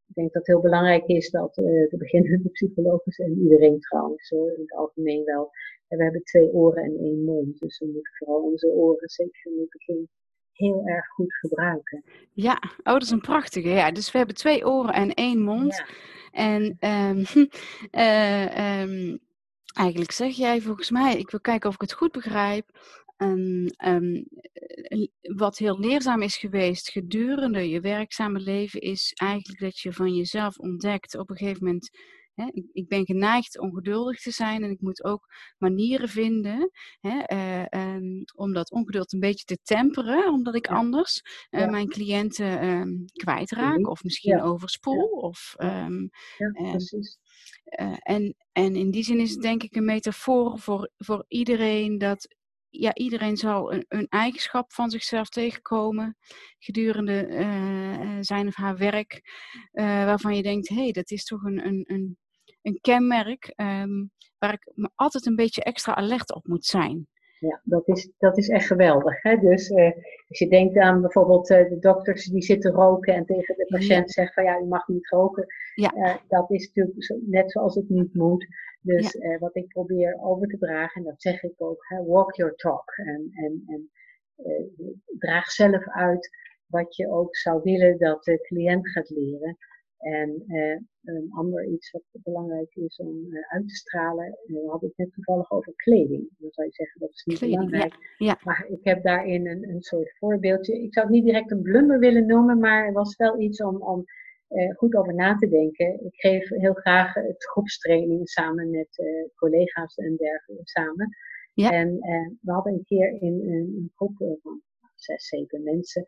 Ik 0.08 0.16
denk 0.16 0.34
dat 0.34 0.46
het 0.46 0.48
heel 0.48 0.62
belangrijk 0.62 1.06
is 1.06 1.30
dat 1.30 1.56
de 1.56 1.96
beginnende 1.98 2.50
psychologen 2.50 3.12
en 3.26 3.38
iedereen 3.42 3.80
trouwens 3.80 4.30
hoor, 4.30 4.54
in 4.54 4.62
het 4.62 4.74
algemeen 4.74 5.24
wel. 5.24 5.52
En 5.88 5.98
we 5.98 6.04
hebben 6.04 6.24
twee 6.24 6.54
oren 6.54 6.84
en 6.84 6.98
één 6.98 7.24
mond. 7.24 7.60
Dus 7.60 7.80
we 7.80 7.86
moeten 7.86 8.14
vooral 8.18 8.42
onze 8.42 8.68
oren 8.68 9.10
zeker 9.10 9.52
in 9.52 9.60
het 9.60 9.70
begin 9.70 10.10
heel 10.52 10.86
erg 10.86 11.08
goed 11.08 11.36
gebruiken. 11.36 12.04
Ja, 12.34 12.62
oh, 12.78 12.94
dat 12.94 13.02
is 13.02 13.10
een 13.10 13.22
prachtige. 13.22 13.70
Ja, 13.70 13.92
dus 13.92 14.12
we 14.12 14.18
hebben 14.18 14.36
twee 14.36 14.66
oren 14.68 14.94
en 14.94 15.14
één 15.14 15.42
mond. 15.42 15.76
Ja. 15.76 15.86
En 16.32 16.78
um, 16.80 17.26
uh, 17.92 18.82
um, 18.82 19.20
eigenlijk 19.74 20.12
zeg 20.12 20.36
jij 20.36 20.62
volgens 20.62 20.92
mij, 20.92 21.18
ik 21.18 21.30
wil 21.30 21.40
kijken 21.40 21.70
of 21.70 21.76
ik 21.76 21.82
het 21.82 21.94
goed 21.94 22.12
begrijp. 22.12 22.66
Um, 23.18 23.66
wat 25.36 25.58
heel 25.58 25.80
leerzaam 25.80 26.22
is 26.22 26.38
geweest 26.38 26.90
gedurende 26.90 27.70
je 27.70 27.82
werkzame 27.82 28.40
leven, 28.40 28.80
is 28.80 29.12
eigenlijk 29.16 29.60
dat 29.60 29.80
je 29.80 29.94
van 29.94 30.16
jezelf 30.16 30.58
ontdekt 30.58 31.18
op 31.18 31.30
een 31.30 31.38
gegeven 31.38 31.66
moment 31.66 31.90
Hè, 32.38 32.50
ik, 32.74 32.88
ben 32.88 33.06
geneigd 33.06 33.60
ongeduldig 33.60 34.22
te 34.22 34.32
zijn 34.32 34.64
en 34.64 34.70
ik 34.70 34.82
moet 34.82 35.04
ook 35.04 35.28
manieren 35.58 36.10
vinden 36.10 36.72
hè, 37.00 37.34
uh, 37.34 37.96
um, 37.96 38.24
om 38.36 38.54
dat 38.54 38.72
ongeduld 38.72 39.14
een 39.14 39.20
beetje 39.20 39.46
te 39.46 39.58
temperen, 39.64 40.34
omdat 40.34 40.56
ik 40.56 40.68
anders 40.68 41.22
uh, 41.50 41.60
ja. 41.60 41.70
mijn 41.70 41.88
cliënten 41.88 42.68
um, 42.68 43.06
kwijtraak 43.14 43.90
of 43.90 44.04
misschien 44.04 44.38
ja. 44.38 44.44
overspoel. 44.44 45.08
Of, 45.08 45.56
ja, 45.58 45.90
precies. 46.52 47.18
Uh, 47.80 47.98
en, 48.00 48.36
en 48.52 48.76
in 48.76 48.92
die 48.92 49.04
zin 49.04 49.20
is 49.20 49.32
het 49.32 49.42
denk 49.42 49.64
ik 49.64 49.76
een 49.76 49.86
metafoor 49.86 50.60
voor, 50.60 50.92
voor 50.98 51.26
iedereen 51.28 51.98
dat 51.98 52.36
ja, 52.80 52.94
iedereen 52.96 53.38
zal 53.38 53.74
een, 53.74 53.86
een, 53.88 54.08
eigenschap 54.10 54.74
van 54.74 54.90
zichzelf 54.90 55.30
tegenkomen 55.30 56.18
gedurende 56.60 57.28
uh, 57.28 58.18
zijn 58.20 58.48
of 58.48 58.56
haar 58.56 58.78
werk, 58.78 59.22
uh, 59.74 59.86
waarvan 59.86 60.36
je 60.36 60.44
denkt, 60.44 60.70
hé, 60.70 60.76
hey, 60.76 60.92
dat 60.92 61.12
is 61.12 61.24
toch 61.24 61.44
een, 61.44 61.66
een, 61.66 61.84
een, 61.88 62.18
een 62.62 62.80
kenmerk 62.82 63.54
um, 63.56 64.12
waar 64.38 64.54
ik 64.54 64.72
me 64.76 64.90
altijd 64.96 65.26
een 65.26 65.36
beetje 65.36 65.64
extra 65.64 65.96
alert 65.96 66.34
op 66.34 66.48
moet 66.48 66.66
zijn. 66.66 67.08
Ja, 67.40 67.62
dat 67.64 67.88
is, 67.88 68.12
dat 68.18 68.38
is 68.38 68.50
echt 68.50 68.66
geweldig. 68.66 69.22
Hè? 69.22 69.38
Dus 69.38 69.70
uh, 69.70 69.92
als 70.28 70.40
je 70.40 70.48
denkt 70.50 70.78
aan 70.78 71.02
bijvoorbeeld 71.02 71.50
uh, 71.50 71.70
de 71.70 71.80
dokters 71.80 72.26
die 72.26 72.42
zitten 72.42 72.72
roken 72.72 73.14
en 73.14 73.26
tegen 73.26 73.56
de 73.56 73.66
patiënt 73.66 74.06
ja. 74.06 74.12
zeggen 74.12 74.34
van 74.34 74.44
ja, 74.44 74.58
je 74.58 74.66
mag 74.66 74.88
niet 74.88 75.10
roken. 75.10 75.46
Ja. 75.76 75.94
Uh, 75.96 76.16
dat 76.28 76.52
is 76.52 76.68
natuurlijk 76.68 77.04
zo, 77.04 77.16
net 77.26 77.52
zoals 77.52 77.76
het 77.76 77.90
niet 77.90 78.14
moet. 78.14 78.48
Dus 78.82 79.12
ja. 79.12 79.38
wat 79.38 79.56
ik 79.56 79.68
probeer 79.68 80.18
over 80.22 80.48
te 80.48 80.58
dragen, 80.58 81.02
en 81.02 81.08
dat 81.08 81.22
zeg 81.22 81.44
ik 81.44 81.54
ook, 81.58 81.86
hè, 81.88 82.04
walk 82.04 82.36
your 82.36 82.56
talk. 82.56 82.92
En, 82.96 83.30
en, 83.34 83.64
en 83.68 83.90
draag 85.18 85.52
zelf 85.52 85.88
uit 85.90 86.30
wat 86.68 86.96
je 86.96 87.12
ook 87.12 87.36
zou 87.36 87.62
willen 87.64 87.98
dat 87.98 88.24
de 88.24 88.42
cliënt 88.42 88.90
gaat 88.90 89.10
leren. 89.10 89.58
En 89.98 90.44
uh, 90.48 90.80
een 91.04 91.28
ander 91.30 91.66
iets 91.66 91.92
wat 91.92 92.04
belangrijk 92.12 92.76
is 92.76 92.98
om 92.98 93.26
uh, 93.30 93.40
uit 93.48 93.68
te 93.68 93.76
stralen, 93.76 94.26
uh, 94.26 94.62
we 94.62 94.70
hadden 94.70 94.90
het 94.90 94.98
net 94.98 95.14
toevallig 95.14 95.52
over 95.52 95.74
kleding. 95.76 96.30
Dan 96.38 96.52
zou 96.52 96.68
je 96.68 96.74
zeggen 96.74 97.00
dat 97.00 97.10
is 97.10 97.24
niet 97.26 97.38
kleding, 97.38 97.60
belangrijk. 97.60 97.94
Ja, 98.18 98.26
ja. 98.26 98.38
Maar 98.44 98.68
ik 98.70 98.84
heb 98.84 99.04
daarin 99.04 99.48
een, 99.48 99.70
een 99.70 99.82
soort 99.82 100.18
voorbeeldje. 100.18 100.82
Ik 100.82 100.94
zou 100.94 101.06
het 101.06 101.16
niet 101.16 101.26
direct 101.26 101.52
een 101.52 101.62
blunder 101.62 102.00
willen 102.00 102.26
noemen, 102.26 102.60
maar 102.60 102.86
het 102.86 102.94
was 102.94 103.16
wel 103.16 103.40
iets 103.40 103.62
om, 103.64 103.82
om 103.82 104.04
goed 104.76 104.96
over 104.96 105.14
na 105.14 105.36
te 105.36 105.48
denken. 105.48 106.06
Ik 106.06 106.16
geef 106.16 106.50
heel 106.50 106.74
graag 106.74 107.14
het 107.14 107.46
groepstraining 107.46 108.30
samen 108.30 108.70
met 108.70 109.04
collega's 109.36 109.96
en 109.96 110.16
dergelijke 110.16 110.68
samen. 110.68 111.16
Ja. 111.54 111.72
En 111.72 111.98
we 112.42 112.52
hadden 112.52 112.74
een 112.74 112.86
keer 112.86 113.22
in 113.22 113.50
een 113.50 113.92
groep 113.96 114.38
van 114.42 114.62
zes, 114.96 115.28
zeven 115.28 115.64
mensen 115.64 116.06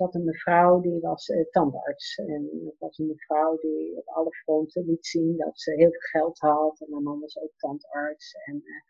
dat 0.00 0.14
een 0.14 0.24
mevrouw 0.24 0.80
die 0.80 1.00
was 1.00 1.28
uh, 1.28 1.44
tandarts. 1.50 2.16
En 2.16 2.48
dat 2.64 2.74
was 2.78 2.98
een 2.98 3.06
mevrouw 3.06 3.58
die 3.58 3.96
op 3.96 4.08
alle 4.08 4.30
fronten 4.32 4.84
liet 4.84 5.06
zien 5.06 5.36
dat 5.36 5.60
ze 5.60 5.70
heel 5.74 5.90
veel 5.90 6.20
geld 6.20 6.38
had. 6.38 6.80
En 6.80 6.90
mijn 6.90 7.02
man 7.02 7.20
was 7.20 7.38
ook 7.38 7.52
tandarts. 7.56 8.34
En 8.44 8.54
uh, 8.54 8.82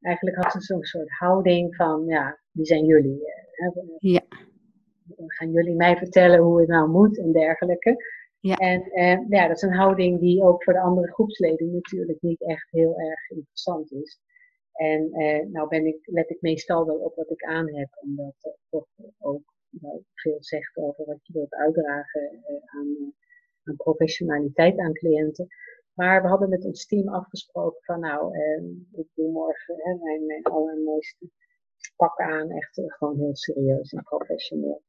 eigenlijk 0.00 0.36
had 0.36 0.52
ze 0.52 0.60
zo'n 0.60 0.84
soort 0.84 1.10
houding 1.10 1.76
van, 1.76 2.04
ja, 2.06 2.40
wie 2.50 2.66
zijn 2.66 2.84
jullie? 2.84 3.20
Uh, 3.56 3.82
ja. 3.98 4.22
Gaan 5.26 5.52
jullie 5.52 5.74
mij 5.74 5.96
vertellen 5.96 6.38
hoe 6.38 6.60
het 6.60 6.68
nou 6.68 6.88
moet 6.88 7.18
en 7.18 7.32
dergelijke. 7.32 7.96
Ja. 8.40 8.56
En 8.56 9.26
ja, 9.28 9.46
dat 9.46 9.56
is 9.56 9.62
een 9.62 9.74
houding 9.74 10.20
die 10.20 10.42
ook 10.42 10.64
voor 10.64 10.72
de 10.72 10.80
andere 10.80 11.12
groepsleden 11.12 11.72
natuurlijk 11.72 12.22
niet 12.22 12.42
echt 12.42 12.70
heel 12.70 12.98
erg 12.98 13.30
interessant 13.30 13.92
is. 13.92 14.20
En 14.72 15.10
nou 15.52 15.68
ben 15.68 15.86
ik, 15.86 15.98
let 16.02 16.30
ik 16.30 16.40
meestal 16.40 16.86
wel 16.86 16.96
op 16.96 17.14
wat 17.14 17.30
ik 17.30 17.44
aan 17.44 17.74
heb, 17.74 17.88
omdat 18.00 18.56
toch 18.70 18.86
ook 19.18 19.42
nou, 19.70 20.02
veel 20.14 20.36
zegt 20.42 20.76
over 20.76 21.04
wat 21.04 21.26
je 21.26 21.32
wilt 21.32 21.54
uitdragen 21.54 22.32
uh, 22.32 22.56
aan, 22.64 22.86
uh, 22.86 23.08
aan, 23.62 23.76
professionaliteit 23.76 24.78
aan 24.78 24.92
cliënten. 24.92 25.46
Maar 25.94 26.22
we 26.22 26.28
hadden 26.28 26.48
met 26.48 26.64
ons 26.64 26.86
team 26.86 27.08
afgesproken 27.08 27.82
van 27.82 28.00
nou, 28.00 28.36
uh, 28.36 28.62
ik 28.92 29.06
doe 29.14 29.30
morgen 29.30 29.74
hè, 29.76 29.94
mijn, 29.94 30.26
mijn 30.26 30.42
allermooiste 30.42 31.30
pak 31.96 32.18
aan, 32.18 32.50
echt 32.50 32.80
gewoon 32.86 33.18
heel 33.18 33.36
serieus 33.36 33.92
en 33.92 34.02
professioneel. 34.02 34.82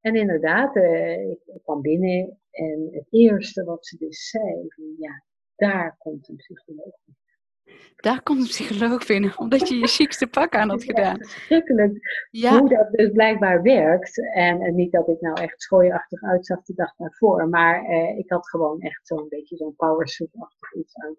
En 0.00 0.14
inderdaad, 0.14 0.76
ik, 0.76 1.42
ik 1.44 1.62
kwam 1.62 1.80
binnen 1.80 2.38
en 2.50 2.88
het 2.90 3.06
eerste 3.10 3.64
wat 3.64 3.86
ze 3.86 3.96
dus 3.96 4.28
zei, 4.28 4.68
ja, 4.98 5.24
daar 5.56 5.96
komt 5.98 6.28
een 6.28 6.36
psycholoog 6.36 6.96
daar 7.96 8.22
komt 8.22 8.40
een 8.40 8.46
psycholoog 8.46 9.06
binnen, 9.06 9.38
omdat 9.38 9.68
je 9.68 9.78
je 9.78 9.88
ziekste 9.88 10.26
pak 10.26 10.54
aan 10.54 10.68
had 10.68 10.84
gedaan. 10.84 11.16
Verschrikkelijk 11.18 12.26
ja. 12.30 12.58
hoe 12.58 12.68
dat 12.68 12.90
dus 12.90 13.12
blijkbaar 13.12 13.62
werkt. 13.62 14.32
En, 14.34 14.60
en, 14.60 14.74
niet 14.74 14.92
dat 14.92 15.08
ik 15.08 15.20
nou 15.20 15.40
echt 15.40 15.62
schooiachtig 15.62 16.22
uitzag 16.22 16.62
de 16.62 16.74
dag 16.74 16.96
daarvoor, 16.96 17.48
maar 17.48 17.84
eh, 17.84 18.18
ik 18.18 18.30
had 18.30 18.48
gewoon 18.48 18.80
echt 18.80 19.06
zo'n 19.06 19.28
beetje 19.28 19.56
zo'n 19.56 19.74
powersuit-achtig 19.76 20.74
iets 20.74 20.96
aan. 20.96 21.14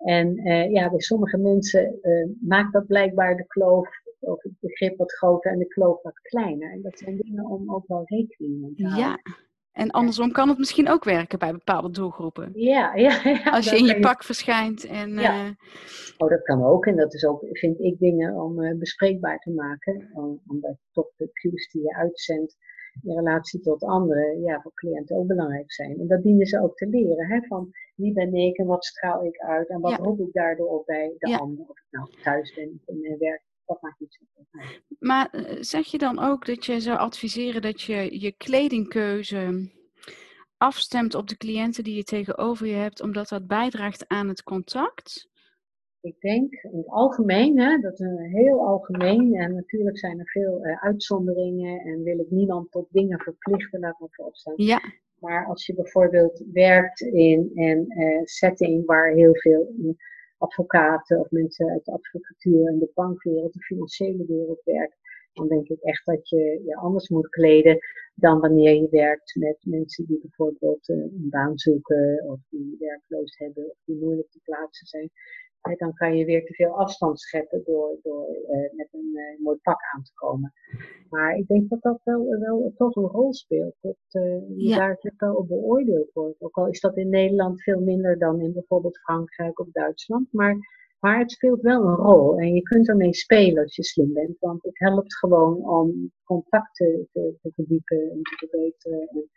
En 0.00 0.36
eh, 0.36 0.70
ja, 0.70 0.90
bij 0.90 1.00
sommige 1.00 1.38
mensen 1.38 1.98
uh, 2.02 2.28
maakt 2.40 2.72
dat 2.72 2.86
blijkbaar 2.86 3.36
de 3.36 3.46
kloof, 3.46 3.88
of 4.20 4.42
het 4.42 4.52
begrip 4.60 4.96
wat 4.96 5.12
groter 5.12 5.52
en 5.52 5.58
de 5.58 5.66
kloof 5.66 6.02
wat 6.02 6.20
kleiner. 6.20 6.72
En 6.72 6.82
dat 6.82 6.98
zijn 6.98 7.16
dingen 7.16 7.44
om 7.46 7.74
ook 7.74 7.86
wel 7.86 8.02
rekening 8.04 8.60
mee 8.60 8.74
te 8.74 8.86
houden. 8.86 9.20
Ja, 9.24 9.36
en 9.80 9.90
andersom 9.90 10.32
kan 10.32 10.48
het 10.48 10.58
misschien 10.58 10.88
ook 10.88 11.04
werken 11.04 11.38
bij 11.38 11.52
bepaalde 11.52 11.90
doelgroepen. 11.90 12.50
Ja, 12.54 12.94
ja, 12.94 13.20
ja. 13.24 13.50
Als 13.50 13.70
je 13.70 13.76
in 13.76 13.84
je 13.84 14.00
pak 14.00 14.24
verschijnt. 14.24 14.86
En, 14.86 15.10
ja. 15.10 15.44
Uh... 15.44 15.50
Oh, 16.18 16.28
dat 16.28 16.42
kan 16.42 16.64
ook. 16.64 16.86
En 16.86 16.96
dat 16.96 17.14
is 17.14 17.24
ook, 17.24 17.40
vind 17.50 17.80
ik, 17.80 17.98
dingen 17.98 18.34
om 18.34 18.60
uh, 18.60 18.78
bespreekbaar 18.78 19.38
te 19.38 19.50
maken. 19.50 20.10
Om, 20.12 20.40
omdat 20.46 20.76
toch 20.92 21.10
de 21.16 21.30
cues 21.32 21.70
die 21.70 21.82
je 21.82 21.94
uitzendt 21.94 22.56
in 23.02 23.16
relatie 23.16 23.60
tot 23.60 23.82
anderen, 23.82 24.40
ja, 24.40 24.60
voor 24.60 24.74
cliënten 24.74 25.16
ook 25.16 25.26
belangrijk 25.26 25.72
zijn. 25.72 25.98
En 25.98 26.06
dat 26.06 26.22
dienen 26.22 26.46
ze 26.46 26.62
ook 26.62 26.76
te 26.76 26.86
leren. 26.86 27.26
Hè, 27.26 27.40
van 27.40 27.70
wie 27.94 28.12
ben 28.12 28.34
ik 28.34 28.56
en 28.56 28.66
wat 28.66 28.84
straal 28.84 29.24
ik 29.24 29.38
uit 29.38 29.68
en 29.68 29.80
wat 29.80 29.90
ja. 29.90 29.96
roep 29.96 30.20
ik 30.20 30.32
daardoor 30.32 30.68
op 30.68 30.86
bij 30.86 31.14
de 31.18 31.38
ander. 31.38 31.64
Of 31.68 31.78
ik 31.78 31.86
nou 31.90 32.10
thuis 32.22 32.54
ben 32.54 32.82
in 32.86 33.00
mijn 33.00 33.18
werk 33.18 33.42
dat 33.70 33.82
maakt 33.82 34.00
niet 34.00 34.18
zoveel 34.18 34.46
Maar 34.98 35.30
eh, 35.30 35.56
zeg 35.60 35.86
je 35.86 35.98
dan 35.98 36.18
ook 36.18 36.46
dat 36.46 36.66
je 36.66 36.80
zou 36.80 36.98
adviseren 36.98 37.62
dat 37.62 37.80
je 37.80 38.20
je 38.20 38.32
kledingkeuze 38.32 39.70
afstemt 40.56 41.14
op 41.14 41.28
de 41.28 41.36
cliënten 41.36 41.84
die 41.84 41.96
je 41.96 42.04
tegenover 42.04 42.66
je 42.66 42.74
hebt, 42.74 43.02
omdat 43.02 43.28
dat 43.28 43.46
bijdraagt 43.46 44.08
aan 44.08 44.28
het 44.28 44.42
contact? 44.42 45.28
Ik 46.00 46.20
denk 46.20 46.52
in 46.52 46.76
het 46.76 46.88
algemeen, 46.88 47.58
hè, 47.58 47.78
dat 47.78 48.00
is 48.00 48.06
heel 48.32 48.66
algemeen, 48.66 49.34
en 49.34 49.54
natuurlijk 49.54 49.98
zijn 49.98 50.18
er 50.18 50.30
veel 50.30 50.66
uh, 50.66 50.82
uitzonderingen 50.82 51.80
en 51.80 52.02
wil 52.02 52.18
ik 52.18 52.30
niemand 52.30 52.70
tot 52.70 52.86
dingen 52.90 53.18
verplichten, 53.18 53.80
laat 53.80 53.96
vooropstaan. 53.98 54.54
Ja. 54.56 54.80
Maar 55.18 55.46
als 55.46 55.66
je 55.66 55.74
bijvoorbeeld 55.74 56.42
werkt 56.52 57.00
in 57.00 57.50
een 57.54 57.84
uh, 57.88 58.20
setting 58.24 58.86
waar 58.86 59.12
heel 59.12 59.34
veel 59.34 59.74
advocaten 60.40 61.20
of 61.20 61.30
mensen 61.30 61.70
uit 61.70 61.84
de 61.84 61.92
advocatuur 61.92 62.66
en 62.66 62.78
de 62.78 62.90
bankwereld, 62.94 63.52
de 63.52 63.60
financiële 63.60 64.24
wereld 64.26 64.62
werkt, 64.64 64.96
dan 65.32 65.48
denk 65.48 65.68
ik 65.68 65.80
echt 65.80 66.06
dat 66.06 66.28
je 66.28 66.62
je 66.64 66.76
anders 66.76 67.08
moet 67.08 67.28
kleden 67.28 67.78
dan 68.14 68.40
wanneer 68.40 68.74
je 68.74 68.88
werkt 68.90 69.34
met 69.34 69.58
mensen 69.60 70.06
die 70.06 70.20
bijvoorbeeld 70.20 70.88
uh, 70.88 70.96
een 70.96 71.28
baan 71.30 71.58
zoeken 71.58 72.24
of 72.26 72.40
die 72.48 72.76
werkloos 72.78 73.38
hebben 73.38 73.64
of 73.70 73.76
die 73.84 73.96
moeilijk 73.96 74.30
te 74.30 74.40
plaatsen 74.42 74.86
zijn 74.86 75.10
dan 75.60 75.94
kan 75.94 76.16
je 76.16 76.24
weer 76.24 76.44
te 76.44 76.54
veel 76.54 76.78
afstand 76.78 77.20
scheppen 77.20 77.62
door, 77.64 77.98
door 78.02 78.28
uh, 78.28 78.72
met 78.76 78.88
een 78.90 79.10
uh, 79.14 79.44
mooi 79.44 79.58
pak 79.62 79.80
aan 79.94 80.02
te 80.02 80.10
komen. 80.14 80.52
Maar 81.08 81.36
ik 81.36 81.46
denk 81.46 81.68
dat 81.68 81.82
dat 81.82 82.00
wel, 82.04 82.38
wel 82.38 82.72
toch 82.76 82.96
een 82.96 83.06
rol 83.06 83.34
speelt. 83.34 83.74
Dat 83.80 83.96
uh, 84.10 84.42
ja. 84.56 84.76
daar 84.76 85.14
wel 85.16 85.34
op 85.34 85.48
beoordeeld 85.48 86.12
wordt. 86.12 86.42
Ook 86.42 86.56
al 86.56 86.68
is 86.68 86.80
dat 86.80 86.96
in 86.96 87.08
Nederland 87.08 87.62
veel 87.62 87.80
minder 87.80 88.18
dan 88.18 88.40
in 88.40 88.52
bijvoorbeeld 88.52 88.98
Frankrijk 88.98 89.58
of 89.58 89.70
Duitsland. 89.70 90.32
Maar, 90.32 90.56
maar 91.00 91.18
het 91.18 91.32
speelt 91.32 91.60
wel 91.60 91.82
een 91.82 91.94
rol. 91.94 92.38
En 92.38 92.54
je 92.54 92.62
kunt 92.62 92.88
ermee 92.88 93.14
spelen 93.14 93.62
als 93.62 93.76
je 93.76 93.84
slim 93.84 94.12
bent. 94.12 94.36
Want 94.38 94.62
het 94.62 94.78
helpt 94.78 95.16
gewoon 95.16 95.68
om 95.68 96.12
contacten 96.24 97.08
te, 97.12 97.34
te 97.42 97.50
verdiepen 97.54 98.10
en 98.10 98.22
te 98.22 98.36
verbeteren. 98.36 99.08
En 99.08 99.30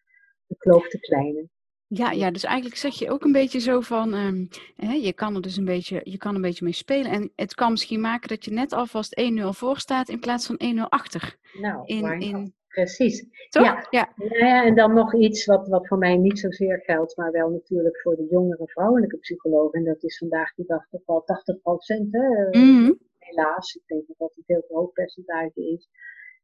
de 0.47 0.55
kloof 0.57 0.87
te 0.87 0.99
kleinen. 0.99 1.49
Ja, 1.87 2.11
ja, 2.11 2.31
dus 2.31 2.43
eigenlijk 2.43 2.75
zeg 2.75 2.93
je 2.99 3.11
ook 3.11 3.23
een 3.23 3.31
beetje 3.31 3.59
zo 3.59 3.79
van, 3.79 4.13
ehm, 4.13 4.45
hè, 4.75 4.93
je 4.93 5.13
kan 5.13 5.35
er 5.35 5.41
dus 5.41 5.57
een 5.57 5.65
beetje, 5.65 6.01
je 6.03 6.17
kan 6.17 6.35
een 6.35 6.41
beetje 6.41 6.63
mee 6.63 6.73
spelen. 6.73 7.11
En 7.11 7.31
het 7.35 7.53
kan 7.53 7.71
misschien 7.71 8.01
maken 8.01 8.29
dat 8.29 8.45
je 8.45 8.51
net 8.51 8.73
alvast 8.73 9.19
1-0 9.19 9.53
voor 9.53 9.77
staat 9.77 10.09
in 10.09 10.19
plaats 10.19 10.45
van 10.45 10.55
1-0 10.57 10.89
achter. 10.89 11.37
Nou, 11.61 11.85
In, 11.85 12.21
in, 12.21 12.53
precies. 12.73 13.47
toch? 13.49 13.63
Ja. 13.63 13.87
Ja. 13.89 14.63
En 14.65 14.75
dan 14.75 14.93
nog 14.93 15.15
iets 15.15 15.45
wat, 15.45 15.67
wat 15.67 15.87
voor 15.87 15.97
mij 15.97 16.17
niet 16.17 16.39
zozeer 16.39 16.81
geldt, 16.81 17.17
maar 17.17 17.31
wel 17.31 17.49
natuurlijk 17.49 18.01
voor 18.01 18.15
de 18.15 18.27
jongere 18.29 18.67
vrouwelijke 18.67 19.17
psychologen. 19.17 19.79
En 19.79 19.85
dat 19.85 20.03
is 20.03 20.17
vandaag 20.17 20.53
de 20.55 20.63
dag 20.65 20.87
toch 20.89 21.05
wel 21.05 21.23
80 21.23 21.61
procent, 21.61 22.11
Mhm. 22.11 22.91
helaas. 23.19 23.75
Ik 23.75 23.81
denk 23.85 24.07
dat 24.07 24.17
dat 24.17 24.33
een 24.37 24.43
veel 24.45 24.63
te 24.67 24.73
hoog 24.73 24.91
percentage 24.91 25.61
is 25.71 25.89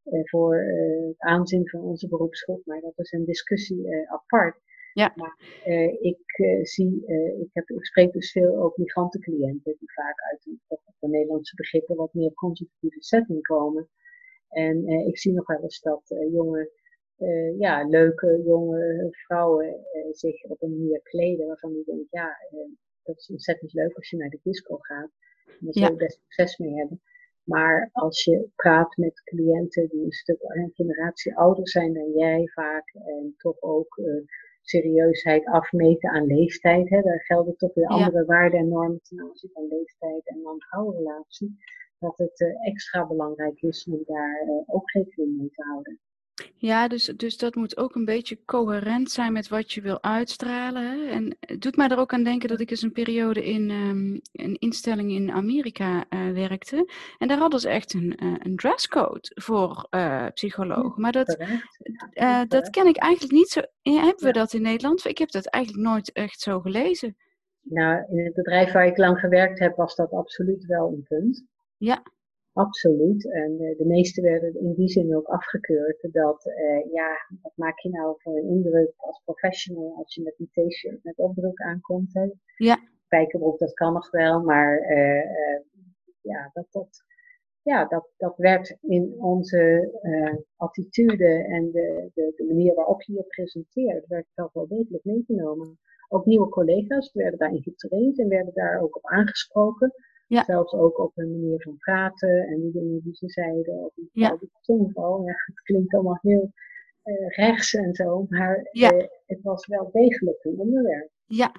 eh, 0.04 0.20
voor 0.24 0.54
eh, 0.56 1.06
het 1.08 1.18
aanzien 1.20 1.68
van 1.68 1.80
onze 1.80 2.08
beroepsgroep. 2.08 2.66
Maar 2.66 2.80
dat 2.80 2.98
is 2.98 3.12
een 3.12 3.24
discussie 3.24 3.88
eh, 3.90 4.12
apart. 4.12 4.60
Ja. 4.92 5.12
Maar 5.14 5.60
eh, 5.64 5.92
ik 6.02 6.20
eh, 6.26 6.64
zie, 6.64 7.02
eh, 7.06 7.40
ik, 7.40 7.48
heb, 7.52 7.68
ik 7.70 7.84
spreek 7.84 8.12
dus 8.12 8.30
veel 8.32 8.56
ook 8.62 8.76
migrantencliënten 8.76 9.76
die 9.78 9.92
vaak 9.92 10.20
uit 10.30 10.46
een, 10.46 10.60
voor 11.00 11.08
Nederlandse 11.08 11.54
begrippen 11.54 11.96
wat 11.96 12.14
meer 12.14 12.34
conservatieve 12.34 13.02
setting 13.02 13.42
komen. 13.42 13.88
En 14.50 14.84
eh, 14.86 15.06
ik 15.06 15.18
zie 15.18 15.32
nog 15.32 15.46
wel 15.46 15.62
eens 15.62 15.80
dat 15.80 16.02
eh, 16.10 16.32
jonge, 16.32 16.70
eh, 17.16 17.58
ja, 17.58 17.84
leuke 17.88 18.42
jonge 18.44 19.08
vrouwen 19.10 19.66
eh, 19.68 20.02
zich 20.10 20.44
op 20.44 20.62
een 20.62 20.70
manier 20.78 21.00
kleden 21.02 21.46
waarvan 21.46 21.74
ik 21.76 21.84
denk, 21.84 22.06
ja, 22.10 22.28
eh, 22.50 22.58
dat 23.02 23.16
is 23.16 23.30
ontzettend 23.30 23.72
leuk 23.72 23.96
als 23.96 24.10
je 24.10 24.16
naar 24.16 24.28
de 24.30 24.40
disco 24.42 24.76
gaat. 24.76 25.10
Daar 25.58 25.72
zul 25.72 25.82
je 25.82 25.90
Ja. 25.90 25.96
best 25.96 26.18
succes 26.20 26.58
mee 26.58 26.74
hebben. 26.74 27.00
Maar 27.44 27.88
als 27.92 28.24
je 28.24 28.48
praat 28.56 28.96
met 28.96 29.22
cliënten 29.24 29.88
die 29.88 30.04
een 30.04 30.12
stuk 30.12 30.36
een 30.42 30.70
generatie 30.74 31.36
ouder 31.36 31.68
zijn 31.68 31.92
dan 31.92 32.10
jij 32.12 32.46
vaak 32.54 32.94
en 32.94 33.34
toch 33.36 33.60
ook 33.60 33.98
eh, 33.98 34.04
serieusheid 34.62 35.46
afmeten 35.46 36.10
aan 36.10 36.26
leeftijd, 36.26 36.88
hè, 36.90 37.00
daar 37.02 37.20
gelden 37.24 37.56
toch 37.56 37.74
weer 37.74 37.84
Ja. 37.84 37.94
andere 38.04 38.24
waarden 38.24 38.60
en 38.60 38.68
normen 38.68 39.00
ten 39.02 39.20
aanzien 39.20 39.50
van 39.52 39.66
leeftijd 39.68 40.28
en 40.28 40.40
man-vrouw 40.42 40.90
relatie, 40.90 41.56
dat 42.00 42.18
het 42.18 42.40
eh, 42.40 42.66
extra 42.66 43.06
belangrijk 43.06 43.62
is 43.62 43.86
om 43.90 44.02
daar 44.06 44.40
eh, 44.40 44.74
ook 44.74 44.90
rekening 44.90 45.36
mee 45.36 45.50
te 45.50 45.62
houden. 45.62 46.00
Ja, 46.56 46.88
dus, 46.88 47.04
dus 47.04 47.36
dat 47.36 47.54
moet 47.54 47.76
ook 47.76 47.94
een 47.94 48.04
beetje 48.04 48.44
coherent 48.44 49.10
zijn 49.10 49.32
met 49.32 49.48
wat 49.48 49.72
je 49.72 49.80
wil 49.80 50.02
uitstralen. 50.02 50.82
Hè? 50.82 51.06
En 51.10 51.36
het 51.40 51.60
doet 51.60 51.76
mij 51.76 51.88
er 51.88 51.98
ook 51.98 52.12
aan 52.12 52.22
denken 52.22 52.48
dat 52.48 52.60
ik 52.60 52.70
eens 52.70 52.82
een 52.82 52.92
periode 52.92 53.44
in 53.44 53.70
ehm, 53.70 54.44
een 54.46 54.56
instelling 54.58 55.10
in 55.10 55.30
Amerika 55.30 56.04
eh, 56.08 56.30
werkte. 56.30 56.92
En 57.18 57.28
daar 57.28 57.38
hadden 57.38 57.60
ze 57.60 57.68
echt 57.68 57.94
een, 57.94 58.16
eh, 58.16 58.34
een 58.38 58.56
dresscode 58.56 59.30
voor 59.34 59.86
eh, 59.90 60.26
psychologen. 60.34 61.00
Maar 61.02 61.12
dat, 61.12 61.36
dat 62.48 62.70
ken 62.70 62.86
ik 62.86 62.96
eigenlijk 62.96 63.32
niet 63.32 63.48
zo. 63.48 63.60
Hebben 63.82 64.24
we 64.24 64.32
dat 64.32 64.52
in 64.52 64.62
Nederland? 64.62 65.04
Ik 65.04 65.18
heb 65.18 65.30
dat 65.30 65.46
eigenlijk 65.46 65.84
nooit 65.84 66.12
echt 66.12 66.40
zo 66.40 66.60
gelezen. 66.60 67.16
Nou, 67.60 68.04
in 68.08 68.24
het 68.24 68.34
bedrijf 68.34 68.72
waar 68.72 68.86
ik 68.86 68.96
lang 68.96 69.18
gewerkt 69.18 69.58
heb, 69.58 69.76
was 69.76 69.94
dat 69.94 70.10
absoluut 70.10 70.66
wel 70.66 70.88
een 70.88 71.04
punt. 71.08 71.44
Ja. 71.80 72.02
Absoluut. 72.52 73.32
En 73.32 73.60
eh, 73.60 73.78
de 73.78 73.86
meeste 73.86 74.20
werden 74.20 74.60
in 74.60 74.74
die 74.74 74.88
zin 74.88 75.16
ook 75.16 75.26
afgekeurd. 75.26 76.08
Dat, 76.12 76.46
eh, 76.46 76.92
ja, 76.92 77.16
wat 77.42 77.52
maak 77.56 77.78
je 77.78 77.88
nou 77.88 78.14
voor 78.18 78.36
een 78.36 78.48
indruk 78.48 78.92
als 78.96 79.20
professional 79.24 79.94
als 79.96 80.14
je 80.14 80.22
met 80.22 80.34
een 80.38 80.50
t-shirt 80.50 81.04
met 81.04 81.18
opbroek 81.18 81.60
aankomt? 81.60 82.14
Hè? 82.14 82.28
Ja. 82.56 82.78
Spijkerbroek, 83.04 83.58
dat 83.58 83.72
kan 83.72 83.92
nog 83.92 84.10
wel, 84.10 84.40
maar 84.42 84.78
eh, 84.78 85.20
eh, 85.20 85.60
ja, 86.20 86.50
dat, 86.52 86.66
dat, 86.70 87.04
ja 87.62 87.84
dat, 87.84 88.08
dat 88.16 88.36
werd 88.36 88.76
in 88.80 89.14
onze 89.18 89.90
eh, 90.02 90.36
attitude 90.56 91.44
en 91.44 91.70
de, 91.70 92.10
de, 92.14 92.32
de 92.36 92.44
manier 92.44 92.74
waarop 92.74 93.02
je 93.02 93.12
je 93.12 93.22
presenteert, 93.22 94.06
werd 94.06 94.26
dat 94.34 94.52
wel 94.52 94.68
degelijk 94.68 95.04
meegenomen. 95.04 95.78
Ook 96.08 96.24
nieuwe 96.24 96.48
collega's 96.48 97.12
werden 97.12 97.38
daarin 97.38 97.62
getraind 97.62 98.18
en 98.18 98.28
werden 98.28 98.54
daar 98.54 98.80
ook 98.80 98.96
op 98.96 99.06
aangesproken. 99.06 99.92
Ja. 100.30 100.44
Zelfs 100.44 100.72
ook 100.72 100.98
op 100.98 101.12
een 101.14 101.30
manier 101.30 101.62
van 101.62 101.76
praten 101.78 102.46
en 102.46 102.60
de 102.60 102.70
dingen 102.72 103.00
die 103.02 103.14
ze 103.14 103.28
zeiden, 103.28 103.84
op 103.84 103.92
een 103.96 104.10
Ja. 104.12 104.38
tongval. 104.62 105.22
Ja, 105.26 105.32
het 105.46 105.60
klinkt 105.62 105.94
allemaal 105.94 106.18
heel 106.22 106.52
eh, 107.02 107.28
rechts 107.36 107.74
en 107.74 107.94
zo, 107.94 108.26
maar 108.28 108.68
Ja. 108.72 108.90
eh, 108.90 109.06
het 109.26 109.38
was 109.42 109.66
wel 109.66 109.88
degelijk 109.92 110.44
een 110.44 110.58
onderwerp. 110.58 111.10
Ja, 111.26 111.52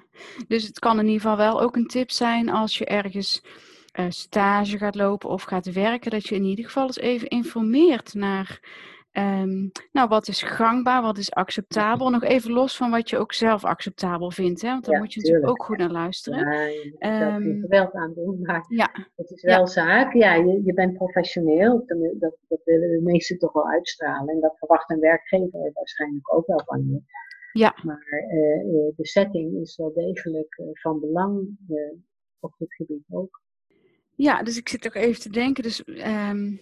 dus 0.48 0.66
het 0.66 0.78
kan 0.78 0.98
in 0.98 1.04
ieder 1.06 1.20
geval 1.20 1.36
wel 1.36 1.60
ook 1.60 1.76
een 1.76 1.86
tip 1.86 2.10
zijn 2.10 2.48
als 2.48 2.78
je 2.78 2.84
ergens 2.84 3.42
eh, 3.92 4.06
stage 4.08 4.78
gaat 4.78 4.94
lopen 4.94 5.28
of 5.28 5.42
gaat 5.42 5.72
werken, 5.72 6.10
dat 6.10 6.26
je 6.28 6.34
in 6.34 6.44
ieder 6.44 6.64
geval 6.64 6.86
eens 6.86 6.98
even 6.98 7.28
informeert 7.28 8.14
naar, 8.14 8.60
ehm, 9.12 9.68
nou, 9.92 10.08
wat 10.08 10.28
is 10.28 10.42
gangbaar, 10.42 11.02
wat 11.02 11.18
is 11.18 11.30
acceptabel, 11.32 12.10
nog 12.10 12.22
even 12.22 12.52
los 12.52 12.76
van 12.76 12.90
wat 12.90 13.10
je 13.10 13.18
ook 13.18 13.32
zelf 13.32 13.64
acceptabel 13.64 14.30
vindt, 14.30 14.62
hè? 14.62 14.68
want 14.68 14.84
daar 14.84 14.94
Ja, 14.94 15.00
moet 15.00 15.12
je 15.12 15.18
natuurlijk 15.20 15.44
tuurlijk. 15.46 15.62
ook 15.62 15.66
goed 15.68 15.78
naar 15.78 16.02
luisteren. 16.02 16.38
Ja, 16.38 16.62
je 16.64 16.88
moet 16.92 17.00
Ehm, 17.02 17.60
geweld 17.60 17.92
aan 17.92 18.12
doen, 18.14 18.40
maar 18.40 18.64
Ja, 18.68 18.90
het 19.16 19.30
is 19.30 19.40
Ja. 19.42 19.56
wel 19.56 19.66
zaak. 19.66 20.12
Ja, 20.14 20.34
je, 20.34 20.62
je 20.64 20.72
bent 20.74 20.94
professioneel, 20.96 21.84
dat, 21.86 22.36
dat 22.48 22.60
willen 22.64 22.88
de 22.90 23.00
meesten 23.02 23.38
toch 23.38 23.52
wel 23.52 23.68
uitstralen. 23.68 24.34
En 24.34 24.40
dat 24.40 24.58
verwacht 24.58 24.90
een 24.90 25.00
werkgever 25.00 25.70
waarschijnlijk 25.74 26.34
ook 26.34 26.46
wel 26.46 26.62
van 26.64 26.88
je. 26.90 27.00
Ja. 27.52 27.76
Maar 27.82 28.06
eh, 28.28 28.60
eh, 28.60 28.96
de 28.96 29.06
setting 29.06 29.60
is 29.60 29.76
wel 29.76 29.92
degelijk 29.92 30.54
eh, 30.58 30.66
van 30.72 31.00
belang 31.00 31.48
eh, 31.68 31.76
op 32.40 32.54
dit 32.58 32.74
gebied 32.74 33.04
ook. 33.10 33.40
ja, 34.14 34.42
dus 34.42 34.56
ik 34.56 34.68
zit 34.68 34.86
ook 34.86 34.94
even 34.94 35.20
te 35.20 35.30
denken, 35.30 35.62
dus 35.62 35.84
ehm, 35.84 36.56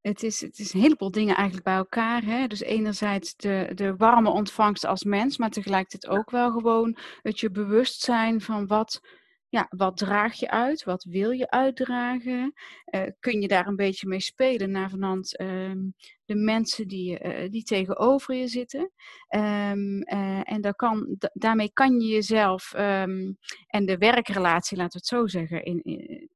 het, 0.00 0.22
is, 0.22 0.40
het 0.40 0.58
is 0.58 0.74
een 0.74 0.80
heleboel 0.80 1.10
dingen 1.10 1.34
eigenlijk 1.34 1.64
bij 1.64 1.76
elkaar. 1.76 2.24
Hè? 2.24 2.46
Dus 2.46 2.60
enerzijds 2.60 3.36
de, 3.36 3.70
de 3.74 3.96
warme 3.96 4.30
ontvangst 4.30 4.84
als 4.86 5.04
mens, 5.04 5.38
maar 5.38 5.50
tegelijkertijd 5.50 6.18
ook 6.18 6.30
wel 6.30 6.50
gewoon 6.50 6.96
het 7.22 7.40
je 7.40 7.50
bewust 7.50 8.00
zijn 8.00 8.40
van 8.40 8.66
wat, 8.66 9.00
ja, 9.48 9.66
wat 9.76 9.96
draag 9.96 10.34
je 10.34 10.50
uit, 10.50 10.84
wat 10.84 11.04
wil 11.04 11.30
je 11.30 11.50
uitdragen. 11.50 12.52
Eh, 12.84 13.02
kun 13.20 13.40
je 13.40 13.48
daar 13.48 13.66
een 13.66 13.76
beetje 13.76 14.08
mee 14.08 14.20
spelen 14.20 14.70
naar 14.70 14.90
vanand 14.90 15.36
ehm, 15.36 15.78
de 16.24 16.34
mensen 16.34 16.88
die, 16.88 17.18
eh, 17.18 17.50
die 17.50 17.62
tegenover 17.62 18.34
je 18.34 18.48
zitten. 18.48 18.90
Ehm, 19.28 20.00
eh, 20.00 20.52
en 20.52 20.60
daar 20.60 20.74
kan, 20.74 21.14
da- 21.18 21.30
daarmee 21.32 21.72
kan 21.72 22.00
je 22.00 22.06
jezelf 22.06 22.72
ehm, 22.74 23.32
en 23.66 23.86
de 23.86 23.98
werkrelatie, 23.98 24.76
laten 24.76 24.92
we 24.92 24.98
het 24.98 25.06
zo 25.06 25.26
zeggen, 25.38 25.64
in, 25.64 25.82
in, 25.82 26.30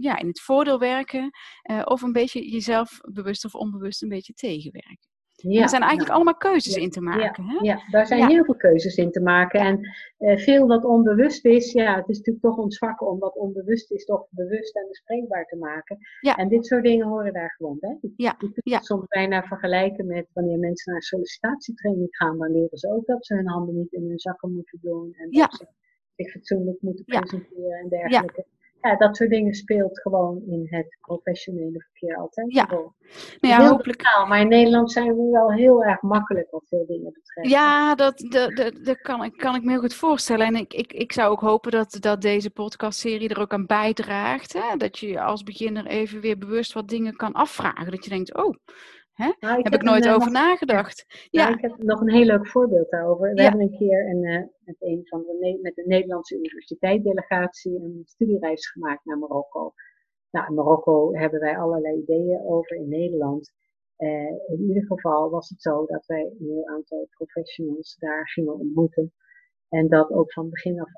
ja, 0.00 0.18
in 0.18 0.26
het 0.26 0.40
voordeel 0.40 0.78
werken. 0.78 1.30
eh, 1.62 1.82
of 1.84 2.02
een 2.02 2.12
beetje 2.12 2.50
jezelf 2.50 2.98
bewust 3.12 3.44
of 3.44 3.54
onbewust 3.54 4.02
een 4.02 4.08
beetje 4.08 4.32
tegenwerken. 4.32 5.06
En 5.42 5.50
Ja, 5.50 5.62
er 5.62 5.68
zijn 5.68 5.82
eigenlijk 5.82 6.12
allemaal 6.12 6.36
keuzes 6.36 6.74
ja, 6.74 6.80
in 6.82 6.90
te 6.90 7.00
maken. 7.00 7.44
hè? 7.44 7.58
Ja, 7.60 7.82
daar 7.90 8.06
zijn 8.06 8.20
Ja. 8.20 8.26
heel 8.28 8.44
veel 8.44 8.56
keuzes 8.56 8.96
in 8.96 9.10
te 9.10 9.20
maken. 9.20 9.60
En 9.60 9.80
eh, 10.18 10.36
veel 10.38 10.66
wat 10.66 10.84
onbewust 10.84 11.44
is, 11.44 11.72
ja, 11.72 11.96
het 11.96 12.08
is 12.08 12.16
natuurlijk 12.16 12.44
toch 12.44 12.56
ons 12.56 12.78
vak 12.78 13.02
om 13.02 13.18
wat 13.18 13.36
onbewust 13.36 13.90
is 13.90 14.04
toch 14.04 14.26
bewust 14.30 14.76
en 14.76 14.86
bespreekbaar 14.88 15.44
te 15.46 15.56
maken. 15.56 15.98
Ja. 16.20 16.36
En 16.36 16.48
dit 16.48 16.66
soort 16.66 16.84
dingen 16.84 17.06
horen 17.06 17.32
daar 17.32 17.54
gewoon 17.56 17.76
bij. 17.80 17.98
Je 18.00 18.12
Ja, 18.16 18.32
kunt 18.32 18.52
ja. 18.64 18.76
het 18.76 18.84
soms 18.84 19.06
bijna 19.06 19.42
vergelijken 19.42 20.06
met 20.06 20.26
wanneer 20.32 20.58
mensen 20.58 20.92
naar 20.92 21.02
sollicitatietraining 21.02 22.08
gaan, 22.16 22.38
dan 22.38 22.52
leren 22.52 22.78
ze 22.78 22.92
ook 22.92 23.06
dat 23.06 23.26
ze 23.26 23.34
hun 23.34 23.48
handen 23.48 23.74
niet 23.76 23.92
in 23.92 24.08
hun 24.08 24.18
zakken 24.18 24.52
moeten 24.54 24.78
doen 24.82 25.14
en 25.14 25.26
Ja. 25.30 25.40
dat 25.46 25.54
ze 25.54 25.66
zich 26.16 26.30
fatsoenlijk 26.30 26.82
moeten 26.82 27.02
Ja. 27.06 27.18
presenteren 27.20 27.78
en 27.78 27.88
dergelijke. 27.88 28.46
Ja. 28.82 28.96
dat 28.96 29.16
soort 29.16 29.30
dingen 29.30 29.54
speelt 29.54 30.00
gewoon 30.00 30.42
in 30.46 30.66
het 30.70 30.96
professionele 31.00 31.80
verkeer 31.90 32.16
altijd 32.16 32.52
Ja. 32.54 32.66
Nou 32.70 32.92
ja, 33.40 33.58
heel 33.60 33.68
hopelijk. 33.68 34.02
maar 34.28 34.40
in 34.40 34.48
Nederland 34.48 34.92
zijn 34.92 35.16
we 35.16 35.30
wel 35.32 35.52
heel 35.52 35.84
erg 35.84 36.02
makkelijk 36.02 36.50
wat 36.50 36.64
veel 36.68 36.86
dingen 36.86 37.12
betreft. 37.12 37.48
Ja, 37.48 37.94
dat, 37.94 38.18
dat, 38.28 38.56
dat, 38.56 38.84
dat 38.84 39.00
kan, 39.00 39.24
ik- 39.24 39.36
kan 39.36 39.54
ik 39.54 39.62
me 39.62 39.70
heel 39.70 39.80
goed 39.80 39.94
voorstellen. 39.94 40.46
En 40.46 40.54
ik, 40.56 40.72
ik, 40.74 40.92
ik 40.92 41.12
zou 41.12 41.30
ook 41.30 41.40
hopen 41.40 41.70
dat, 41.70 41.96
dat 42.00 42.20
deze 42.20 42.50
podcastserie 42.50 43.28
er 43.28 43.40
ook 43.40 43.52
aan 43.52 43.66
bijdraagt. 43.66 44.52
Hè? 44.52 44.76
Dat 44.76 44.98
je 44.98 45.20
als 45.20 45.42
beginner 45.42 45.86
even 45.86 46.20
weer 46.20 46.38
bewust 46.38 46.72
wat 46.72 46.88
dingen 46.88 47.16
kan 47.16 47.32
afvragen. 47.32 47.90
Dat 47.90 48.04
je 48.04 48.10
denkt, 48.10 48.34
oh, 48.34 48.54
Nou, 49.18 49.62
heb 49.62 49.74
ik 49.74 49.82
nooit 49.82 50.04
een, 50.04 50.10
eh, 50.10 50.16
over 50.16 50.32
nog- 50.32 50.42
nagedacht. 50.42 51.04
Ja, 51.30 51.48
Ja, 51.48 51.54
ik 51.54 51.60
heb 51.60 51.76
nog 51.82 52.00
een 52.00 52.10
heel 52.10 52.24
leuk 52.24 52.46
voorbeeld 52.46 52.90
daarover. 52.90 53.30
We 53.30 53.36
Ja. 53.36 53.42
hebben 53.42 53.60
een 53.60 53.78
keer 53.78 54.08
een, 54.10 54.24
eh, 54.24 54.42
met 54.64 54.76
een 54.78 55.00
van 55.06 55.20
de, 55.22 55.58
met 55.62 55.74
de 55.74 55.84
Nederlandse 55.86 56.36
universiteitsdelegatie 56.36 57.80
een 57.82 58.02
studiereis 58.04 58.70
gemaakt 58.70 59.04
naar 59.04 59.18
Marokko. 59.18 59.72
Nou, 60.30 60.46
in 60.48 60.54
Marokko 60.54 61.14
hebben 61.14 61.40
wij 61.40 61.58
allerlei 61.58 61.96
ideeën 61.98 62.40
over 62.46 62.76
in 62.76 62.88
Nederland. 62.88 63.52
Eh, 63.96 64.30
in 64.46 64.60
ieder 64.68 64.84
geval 64.86 65.30
was 65.30 65.48
het 65.48 65.62
zo 65.62 65.86
dat 65.86 66.06
wij 66.06 66.20
een 66.22 66.46
heel 66.46 66.66
aantal 66.66 67.06
professionals 67.10 67.96
daar 67.98 68.28
gingen 68.28 68.54
ontmoeten. 68.58 69.12
En 69.68 69.88
dat 69.88 70.10
ook 70.10 70.32
van 70.32 70.50
begin 70.50 70.80
af 70.80 70.90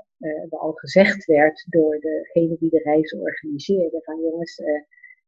er 0.50 0.58
al 0.58 0.72
gezegd 0.72 1.24
werd 1.24 1.66
door 1.68 1.98
degene 2.00 2.56
die 2.58 2.70
de 2.70 2.78
reis 2.82 3.12
organiseerde: 3.14 4.00
van 4.04 4.20
jongens, 4.20 4.56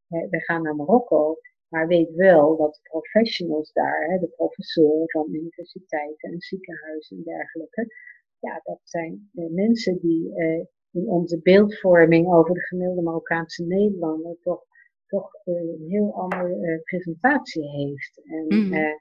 we 0.07 0.41
gaan 0.43 0.61
naar 0.61 0.75
Marokko. 0.75 1.37
Maar 1.73 1.87
weet 1.87 2.13
wel 2.15 2.57
dat 2.57 2.73
de 2.73 2.89
professionals 2.89 3.71
daar, 3.71 4.05
hè, 4.09 4.19
de 4.19 4.27
professoren 4.27 5.09
van 5.09 5.27
universiteiten 5.33 6.31
en 6.31 6.39
ziekenhuizen 6.39 7.17
en 7.17 7.23
dergelijke, 7.23 7.95
ja, 8.39 8.59
dat 8.63 8.79
zijn 8.83 9.29
eh, 9.33 9.45
mensen 9.49 9.99
die 9.99 10.35
eh, 10.35 10.65
in 10.91 11.09
onze 11.09 11.39
beeldvorming 11.41 12.33
over 12.33 12.53
de 12.53 12.59
gemiddelde 12.61 13.01
Marokkaanse 13.01 13.63
Nederlander 13.65 14.37
toch, 14.41 14.63
toch 15.07 15.33
eh, 15.43 15.53
een 15.53 15.85
heel 15.87 16.13
andere 16.13 16.55
eh, 16.55 16.81
presentatie 16.83 17.69
heeft. 17.69 18.21
En 18.23 18.45
Mhm. 18.47 18.93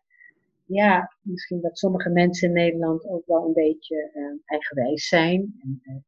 ja, 0.66 1.16
misschien 1.22 1.60
dat 1.60 1.78
sommige 1.78 2.10
mensen 2.10 2.48
in 2.48 2.54
Nederland 2.54 3.08
ook 3.08 3.26
wel 3.26 3.46
een 3.46 3.52
beetje 3.52 4.10
eigenwijs 4.44 5.08
zijn. 5.08 5.54
En 5.60 6.04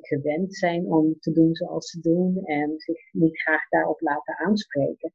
gewend 0.00 0.54
zijn 0.56 0.86
om 0.86 1.16
te 1.20 1.32
doen 1.32 1.54
zoals 1.54 1.90
ze 1.90 2.00
doen 2.00 2.44
en 2.44 2.72
zich 2.76 3.12
niet 3.12 3.40
graag 3.40 3.68
daarop 3.68 4.00
laten 4.00 4.38
aanspreken. 4.38 5.12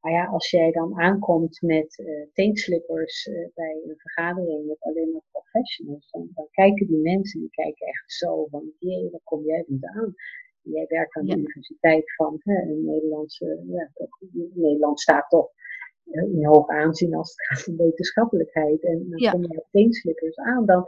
Maar 0.00 0.12
ja, 0.12 0.26
als 0.26 0.50
jij 0.50 0.70
dan 0.70 1.00
aankomt 1.00 1.62
met 1.62 1.98
uh, 1.98 2.26
teenslippers 2.32 3.30
bij 3.54 3.82
een 3.84 3.98
vergadering 3.98 4.66
met 4.66 4.80
alleen 4.80 5.10
maar 5.12 5.22
professionals, 5.30 6.10
dan, 6.10 6.28
dan, 6.34 6.46
kijken 6.50 6.86
die 6.86 7.00
mensen, 7.02 7.40
die 7.40 7.50
kijken 7.50 7.86
echt 7.86 8.12
zo 8.12 8.46
van, 8.50 8.72
jee, 8.78 9.10
wat 9.10 9.20
kom 9.24 9.44
jij 9.44 9.64
niet 9.66 9.84
aan? 9.84 10.14
Jij 10.62 10.84
werkt 10.88 11.16
aan 11.16 11.24
de 11.24 11.36
universiteit 11.36 12.14
van 12.14 12.40
hè, 12.42 12.62
een 12.62 12.84
Nederlandse, 12.84 13.64
ja, 13.66 13.90
toch, 13.94 14.20
Nederland 14.54 15.00
staat 15.00 15.28
toch 15.28 15.50
in 16.12 16.44
hoog 16.44 16.68
aanzien 16.68 17.14
als 17.14 17.30
het 17.30 17.46
gaat 17.46 17.68
om 17.68 17.76
wetenschappelijkheid. 17.76 18.84
En 18.84 19.06
dan 19.08 19.18
ja. 19.18 19.30
kom 19.30 19.42
je 19.42 19.58
op 19.58 19.66
teenslippers 19.70 20.36
aan, 20.36 20.66
dan, 20.66 20.84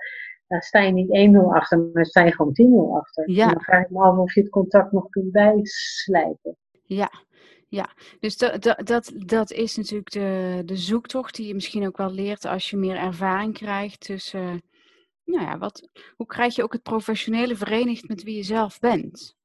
dan 0.47 0.61
sta 0.61 0.81
je 0.81 0.93
niet 0.93 1.35
1-0 1.35 1.39
achter, 1.49 1.91
maar 1.93 2.07
sta 2.07 2.25
je 2.25 2.33
gewoon 2.35 2.93
10-0 2.93 2.97
achter. 2.97 3.31
Ja. 3.31 3.47
En 3.47 3.53
dan 3.53 3.63
vraag 3.63 3.85
ik 3.85 3.91
me 3.91 3.99
af 4.03 4.19
of 4.19 4.35
je 4.35 4.41
het 4.41 4.51
contact 4.51 4.93
nog 4.93 5.09
kunt 5.09 5.33
bijslijpen. 5.33 6.57
Ja, 6.85 7.11
ja, 7.73 7.91
dus 8.21 8.37
dat, 8.37 8.63
dat, 8.63 8.87
dat, 8.87 9.13
dat 9.27 9.53
is 9.53 9.77
natuurlijk 9.77 10.11
de, 10.11 10.63
de 10.65 10.77
zoektocht 10.77 11.37
die 11.37 11.47
je 11.47 11.55
misschien 11.55 11.87
ook 11.87 11.97
wel 11.97 12.13
leert 12.13 12.45
als 12.45 12.71
je 12.71 12.77
meer 12.77 12.97
ervaring 12.97 13.55
krijgt. 13.55 14.09
Uh, 14.09 14.55
nou 15.25 15.45
ja, 15.45 15.59
wat, 15.59 15.89
hoe 16.17 16.27
krijg 16.27 16.55
je 16.57 16.63
ook 16.63 16.73
het 16.73 16.83
professionele 16.83 17.57
verenigd 17.57 18.09
met 18.09 18.23
wie 18.23 18.37
je 18.37 18.43
zelf 18.43 18.79
bent? 18.79 19.37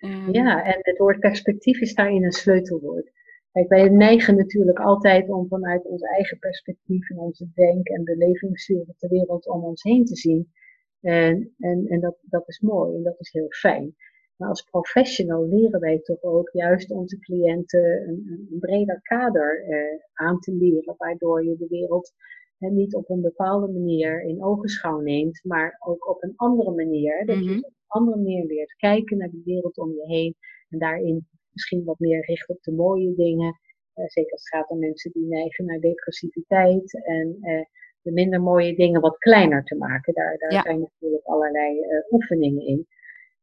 Um, 0.00 0.32
ja, 0.32 0.64
en 0.64 0.78
het 0.80 0.98
woord 0.98 1.20
perspectief 1.20 1.80
is 1.80 1.94
daarin 1.94 2.24
een 2.24 2.32
sleutelwoord. 2.32 3.10
Kijk, 3.52 3.68
wij 3.68 3.88
neigen 3.88 4.36
natuurlijk 4.36 4.78
altijd 4.78 5.28
om 5.28 5.48
vanuit 5.48 5.84
ons 5.84 6.02
eigen 6.02 6.38
perspectief 6.38 7.10
en 7.10 7.18
onze 7.18 7.50
denk- 7.54 7.88
en 7.88 8.04
belevingswereld 8.04 9.00
de 9.00 9.08
wereld 9.08 9.46
om 9.46 9.64
ons 9.64 9.82
heen 9.82 10.04
te 10.04 10.16
zien. 10.16 10.52
En, 11.00 11.54
en, 11.58 11.86
en 11.86 12.00
dat, 12.00 12.16
dat 12.22 12.48
is 12.48 12.60
mooi 12.60 12.96
en 12.96 13.02
dat 13.02 13.20
is 13.20 13.32
heel 13.32 13.50
fijn. 13.50 13.96
Maar 14.40 14.48
als 14.48 14.62
professional 14.62 15.48
leren 15.48 15.80
wij 15.80 15.98
toch 15.98 16.22
ook 16.22 16.50
juist 16.52 16.90
onze 16.90 17.18
cliënten 17.18 18.08
een, 18.08 18.48
een 18.50 18.58
breder 18.58 19.00
kader 19.02 19.64
eh, 19.64 20.00
aan 20.12 20.38
te 20.38 20.52
leren, 20.52 20.94
waardoor 20.96 21.44
je 21.44 21.56
de 21.56 21.66
wereld 21.68 22.12
eh, 22.58 22.70
niet 22.70 22.94
op 22.94 23.10
een 23.10 23.20
bepaalde 23.20 23.72
manier 23.72 24.22
in 24.22 24.44
ogenschouw 24.44 25.00
neemt, 25.00 25.40
maar 25.44 25.76
ook 25.78 26.08
op 26.08 26.22
een 26.22 26.32
andere 26.36 26.70
manier. 26.70 27.26
Dat 27.26 27.36
je 27.36 27.50
mhm. 27.50 27.58
op 27.58 27.64
een 27.64 27.84
andere 27.86 28.16
manier 28.16 28.44
leert 28.44 28.76
kijken 28.76 29.18
naar 29.18 29.30
de 29.30 29.42
wereld 29.44 29.78
om 29.78 29.92
je 29.92 30.06
heen 30.06 30.34
en 30.68 30.78
daarin 30.78 31.26
misschien 31.52 31.84
wat 31.84 31.98
meer 31.98 32.24
richt 32.26 32.48
op 32.48 32.62
de 32.62 32.72
mooie 32.72 33.14
dingen. 33.14 33.60
Uh, 33.94 34.06
zeker 34.06 34.32
als 34.32 34.42
het 34.42 34.54
gaat 34.54 34.70
om 34.70 34.78
mensen 34.78 35.10
die 35.12 35.26
neigen 35.26 35.64
naar 35.64 35.80
depressiviteit 35.80 37.04
en 37.04 37.36
uh, 37.40 37.64
de 38.02 38.12
minder 38.12 38.40
mooie 38.40 38.74
dingen 38.74 39.00
wat 39.00 39.18
kleiner 39.18 39.64
te 39.64 39.76
maken. 39.76 40.14
Daar, 40.14 40.38
daar 40.38 40.62
zijn 40.62 40.80
natuurlijk 40.80 41.24
allerlei 41.24 41.80
uh, 41.80 42.12
oefeningen 42.12 42.66
in. 42.66 42.86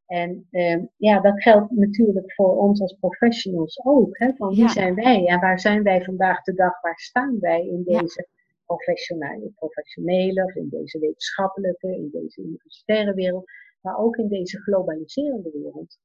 En 0.08 0.48
ehm, 0.52 0.86
ja, 0.98 1.20
dat 1.20 1.42
geldt 1.42 1.72
natuurlijk 1.72 2.34
voor 2.34 2.58
ons 2.58 2.82
als 2.82 2.98
professionals 3.00 3.86
ook. 3.86 4.18
Hè? 4.18 4.34
Van 4.36 4.56
wie 4.56 4.70
zijn 4.70 4.96
wij 4.96 5.26
en 5.26 5.40
waar 5.40 5.60
zijn 5.60 5.84
wij 5.84 6.04
vandaag 6.04 6.42
de 6.42 6.54
dag? 6.54 6.82
Waar 6.82 7.00
staan 7.00 7.40
wij 7.40 7.68
in 7.68 7.84
deze 7.84 8.28
professionele, 8.66 9.52
professionele 9.56 10.44
of 10.44 10.56
in 10.56 10.70
deze 10.70 11.00
wetenschappelijke, 11.00 11.88
in 11.88 12.10
deze 12.12 12.42
universitaire 12.42 13.14
wereld, 13.14 13.50
maar 13.82 13.98
ook 13.98 14.18
in 14.18 14.28
deze 14.28 14.62
globaliserende 14.62 15.52
wereld? 15.54 15.98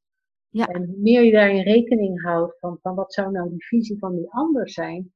Ja. 0.49 0.67
En 0.67 0.85
hoe 0.85 0.99
meer 0.99 1.23
je 1.23 1.33
daarin 1.33 1.63
rekening 1.63 2.23
houdt 2.23 2.59
van, 2.59 2.79
van 2.83 2.95
wat 2.95 3.13
zou 3.13 3.33
nou 3.33 3.49
die 3.49 3.67
visie 3.67 3.99
van 3.99 4.17
die 4.17 4.31
ander 4.31 4.71
zijn. 4.71 5.13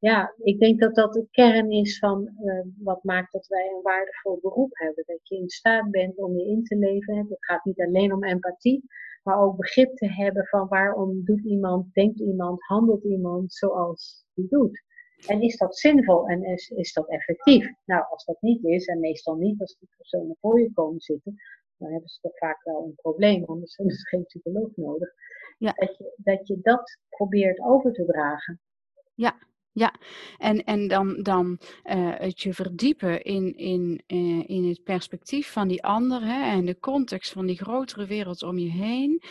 Ja, 0.00 0.34
ik 0.42 0.58
denk 0.58 0.80
dat 0.80 0.94
dat 0.94 1.12
de 1.12 1.26
kern 1.30 1.70
is 1.70 1.98
van 1.98 2.30
uh, 2.44 2.60
wat 2.78 3.04
maakt 3.04 3.32
dat 3.32 3.46
wij 3.46 3.72
een 3.74 3.82
waardevol 3.82 4.38
beroep 4.42 4.70
hebben. 4.72 5.04
Dat 5.06 5.28
je 5.28 5.36
in 5.36 5.48
staat 5.48 5.90
bent 5.90 6.16
om 6.18 6.36
je 6.36 6.46
in 6.46 6.64
te 6.64 6.76
leven. 6.76 7.16
Het 7.16 7.26
gaat 7.38 7.64
niet 7.64 7.80
alleen 7.80 8.12
om 8.12 8.24
empathie, 8.24 8.84
maar 9.22 9.40
ook 9.40 9.56
begrip 9.56 9.96
te 9.96 10.12
hebben 10.12 10.46
van 10.46 10.68
waarom 10.68 11.24
doet 11.24 11.44
iemand, 11.44 11.94
denkt 11.94 12.20
iemand, 12.20 12.62
handelt 12.62 13.04
iemand 13.04 13.52
zoals 13.52 14.24
die 14.34 14.48
doet. 14.48 14.82
En 15.26 15.40
is 15.40 15.56
dat 15.56 15.78
zinvol 15.78 16.26
en 16.26 16.44
is, 16.44 16.68
is 16.68 16.92
dat 16.92 17.08
effectief? 17.08 17.72
Nou, 17.84 18.04
als 18.10 18.24
dat 18.24 18.40
niet 18.40 18.64
is, 18.64 18.86
en 18.86 19.00
meestal 19.00 19.34
niet 19.34 19.60
als 19.60 19.76
die 19.78 19.88
personen 19.96 20.36
voor 20.40 20.60
je 20.60 20.72
komen 20.72 21.00
zitten, 21.00 21.34
dan 21.76 21.90
hebben 21.90 22.08
ze 22.08 22.20
toch 22.20 22.38
vaak 22.38 22.64
wel 22.64 22.84
een 22.84 22.94
probleem, 22.94 23.44
anders 23.44 23.76
hebben 23.76 23.94
ze 23.94 24.06
geen 24.08 24.24
psycholoog 24.24 24.76
nodig. 24.76 25.12
Ja. 25.58 25.72
Dat, 25.72 25.96
je, 25.96 26.12
dat 26.16 26.46
je 26.48 26.58
dat 26.62 26.98
probeert 27.08 27.60
over 27.60 27.92
te 27.92 28.04
dragen. 28.04 28.60
Ja, 29.14 29.38
ja, 29.72 29.94
en, 30.38 30.64
en 30.64 30.88
dan, 30.88 31.22
dan 31.22 31.58
uh, 31.84 32.14
het 32.14 32.40
je 32.40 32.54
verdiepen 32.54 33.22
in, 33.22 33.56
in, 33.56 34.02
uh, 34.06 34.48
in 34.48 34.68
het 34.68 34.82
perspectief 34.82 35.52
van 35.52 35.68
die 35.68 35.82
ander 35.82 36.22
hè, 36.22 36.50
en 36.50 36.64
de 36.64 36.78
context 36.78 37.32
van 37.32 37.46
die 37.46 37.56
grotere 37.56 38.06
wereld 38.06 38.42
om 38.42 38.58
je 38.58 38.70
heen. 38.70 39.22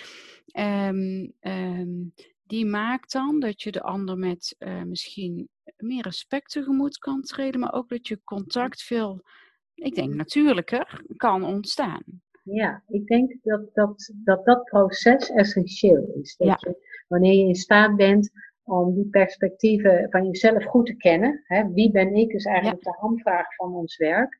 Um, 0.54 1.34
um, 1.42 2.14
die 2.46 2.66
maakt 2.66 3.12
dan 3.12 3.40
dat 3.40 3.62
je 3.62 3.72
de 3.72 3.82
ander 3.82 4.18
met 4.18 4.56
uh, 4.60 4.84
misschien 4.84 5.50
meer 5.78 6.04
respect 6.04 6.52
tegemoet 6.52 6.98
kan 6.98 7.22
treden, 7.22 7.60
maar 7.60 7.74
ook 7.74 7.90
dat 7.90 8.08
je 8.08 8.24
contact 8.24 8.84
veel, 8.84 9.22
ik 9.76 9.96
denk, 9.96 10.14
natuurlijker 10.14 11.02
kan 11.16 11.44
ontstaan. 11.44 12.04
Ja, 12.44 12.84
ik 12.88 13.08
denk 13.08 13.38
dat 13.44 13.74
dat, 13.74 14.14
dat, 14.24 14.46
dat 14.46 14.64
proces 14.64 15.30
essentieel 15.30 16.14
is. 16.22 16.36
Dat 16.36 16.62
je, 16.62 17.04
wanneer 17.08 17.34
je 17.34 17.48
in 17.48 17.56
staat 17.56 17.96
bent 17.96 18.32
om 18.70 18.94
die 18.94 19.10
perspectieven 19.10 20.08
van 20.10 20.26
jezelf 20.26 20.64
goed 20.64 20.86
te 20.86 20.96
kennen. 20.96 21.44
Hè, 21.44 21.72
wie 21.74 21.92
ben 21.92 22.16
ik 22.16 22.34
is 22.34 22.46
eigenlijk 22.46 22.84
de 22.84 22.96
handvraag 23.00 23.56
van 23.56 23.76
ons 23.76 23.98
werk. 23.98 24.40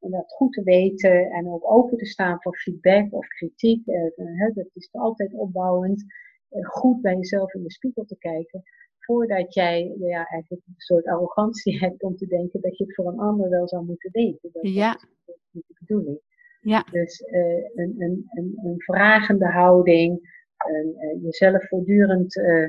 En 0.00 0.10
dat 0.10 0.32
goed 0.32 0.52
te 0.52 0.62
weten 0.62 1.30
en 1.30 1.48
ook 1.48 1.70
open 1.70 1.98
te 1.98 2.06
staan 2.06 2.36
voor 2.40 2.56
feedback 2.56 3.12
of 3.12 3.26
kritiek. 3.26 3.86
Eh, 3.86 4.10
hè, 4.14 4.50
dat 4.52 4.70
is 4.74 4.88
altijd 4.92 5.34
opbouwend. 5.34 6.04
Eh, 6.48 6.64
goed 6.64 7.00
bij 7.00 7.14
jezelf 7.14 7.54
in 7.54 7.62
de 7.62 7.72
spiegel 7.72 8.04
te 8.04 8.18
kijken. 8.18 8.62
Voordat 8.98 9.54
jij 9.54 9.94
ja, 9.98 10.26
eigenlijk 10.26 10.66
een 10.66 10.74
soort 10.76 11.06
arrogantie 11.06 11.78
hebt 11.84 12.02
om 12.02 12.16
te 12.16 12.26
denken 12.26 12.60
dat 12.60 12.78
je 12.78 12.84
het 12.84 12.94
voor 12.94 13.06
een 13.06 13.18
ander 13.18 13.50
wel 13.50 13.68
zou 13.68 13.84
moeten 13.84 14.10
weten. 14.12 14.50
Dat, 14.52 14.68
ja. 14.68 14.94
is 14.94 15.34
niet 15.50 15.66
de 15.66 15.74
bedoeling. 15.78 16.20
Ja. 16.60 16.86
Dus 16.90 17.20
uh, 17.20 17.64
een, 17.74 17.94
een, 17.98 18.30
een, 18.30 18.60
een 18.64 18.80
vragende 18.80 19.46
houding, 19.46 20.42
een, 20.56 20.96
uh, 20.98 21.22
jezelf 21.22 21.68
voortdurend 21.68 22.36
uh, 22.36 22.68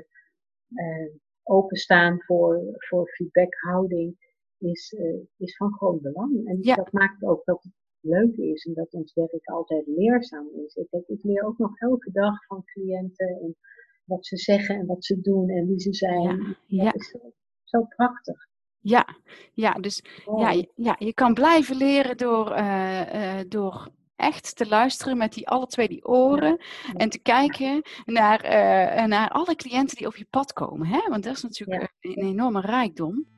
openstaan 1.44 2.22
voor, 2.22 2.62
voor 2.78 3.08
feedbackhouding 3.08 4.16
is, 4.58 4.96
is 5.38 5.56
van 5.58 5.74
groot 5.74 6.02
belang. 6.02 6.48
En 6.48 6.58
ja. 6.62 6.76
dat 6.76 6.92
maakt 6.92 7.24
ook 7.24 7.46
dat 7.46 7.64
het 7.64 7.74
leuk 8.00 8.36
is 8.36 8.66
en 8.66 8.74
dat 8.74 8.94
ons 8.94 9.14
werk 9.14 9.48
altijd 9.48 9.88
leerzaam 9.88 10.48
is. 10.66 10.76
Ik, 10.76 11.04
ik 11.08 11.24
leer 11.24 11.44
ook 11.44 11.58
nog 11.58 11.80
elke 11.80 12.12
dag 12.12 12.46
van 12.46 12.64
cliënten 12.64 13.28
en 13.28 13.56
wat 14.06 14.26
ze 14.26 14.38
zeggen 14.38 14.76
en 14.76 14.86
wat 14.86 15.06
ze 15.06 15.22
doen 15.22 15.50
en 15.50 15.68
wie 15.68 15.80
ze 15.80 15.94
zijn. 15.94 16.22
Ja. 16.22 16.84
ja. 16.84 16.84
Dat 16.84 16.96
is 16.96 17.10
zo, 17.10 17.32
zo 17.64 17.84
prachtig. 17.84 18.48
Ja, 18.80 19.08
ja 19.54 19.74
dus 19.74 20.04
ja, 20.38 20.66
ja, 20.76 20.96
je 21.00 21.14
kan 21.14 21.34
blijven 21.34 21.76
leren 21.76 22.18
door, 22.18 22.52
uh, 22.52 23.14
uh, 23.14 23.40
door 23.48 23.90
echt 24.16 24.56
te 24.56 24.68
luisteren 24.68 25.18
met 25.18 25.34
die 25.34 25.48
alle 25.48 25.68
twee 25.68 25.88
die 25.88 26.06
oren 26.06 26.62
en 26.94 27.10
te 27.10 27.20
kijken 27.20 27.82
naar, 28.06 28.46
uh, 28.46 29.06
naar 29.06 29.30
alle 29.30 29.56
cliënten 29.56 29.98
die 29.98 30.08
op 30.08 30.16
je 30.16 30.28
pad 30.30 30.54
komen. 30.54 30.88
Hè? 30.88 31.00
Want 31.10 31.24
dat 31.24 31.36
is 31.36 31.44
natuurlijk 31.44 31.94
een 32.02 32.14
enorme 32.14 32.62
rijkdom. 32.62 33.35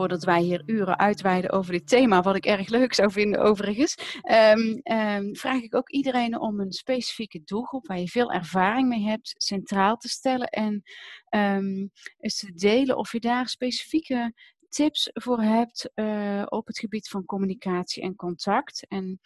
Voordat 0.00 0.24
wij 0.24 0.40
hier 0.42 0.62
uren 0.66 0.98
uitweiden 0.98 1.50
over 1.50 1.72
dit 1.72 1.88
thema, 1.88 2.22
wat 2.22 2.36
ik 2.36 2.44
erg 2.44 2.68
leuk 2.68 2.94
zou 2.94 3.12
vinden 3.12 3.40
overigens, 3.40 4.20
um, 4.30 4.80
um, 4.92 5.36
vraag 5.36 5.62
ik 5.62 5.74
ook 5.74 5.90
iedereen 5.90 6.40
om 6.40 6.60
een 6.60 6.72
specifieke 6.72 7.42
doelgroep 7.44 7.86
waar 7.86 7.98
je 7.98 8.08
veel 8.08 8.32
ervaring 8.32 8.88
mee 8.88 9.02
hebt, 9.02 9.34
centraal 9.36 9.96
te 9.96 10.08
stellen 10.08 10.48
en 10.48 10.82
um, 11.30 11.90
eens 12.18 12.38
te 12.38 12.52
delen 12.52 12.96
of 12.96 13.12
je 13.12 13.20
daar 13.20 13.48
specifieke 13.48 14.34
tips 14.68 15.10
voor 15.12 15.40
hebt 15.40 15.90
uh, 15.94 16.42
op 16.46 16.66
het 16.66 16.78
gebied 16.78 17.08
van 17.08 17.24
communicatie 17.24 18.02
en 18.02 18.16
contact. 18.16 18.86
En 18.88 19.20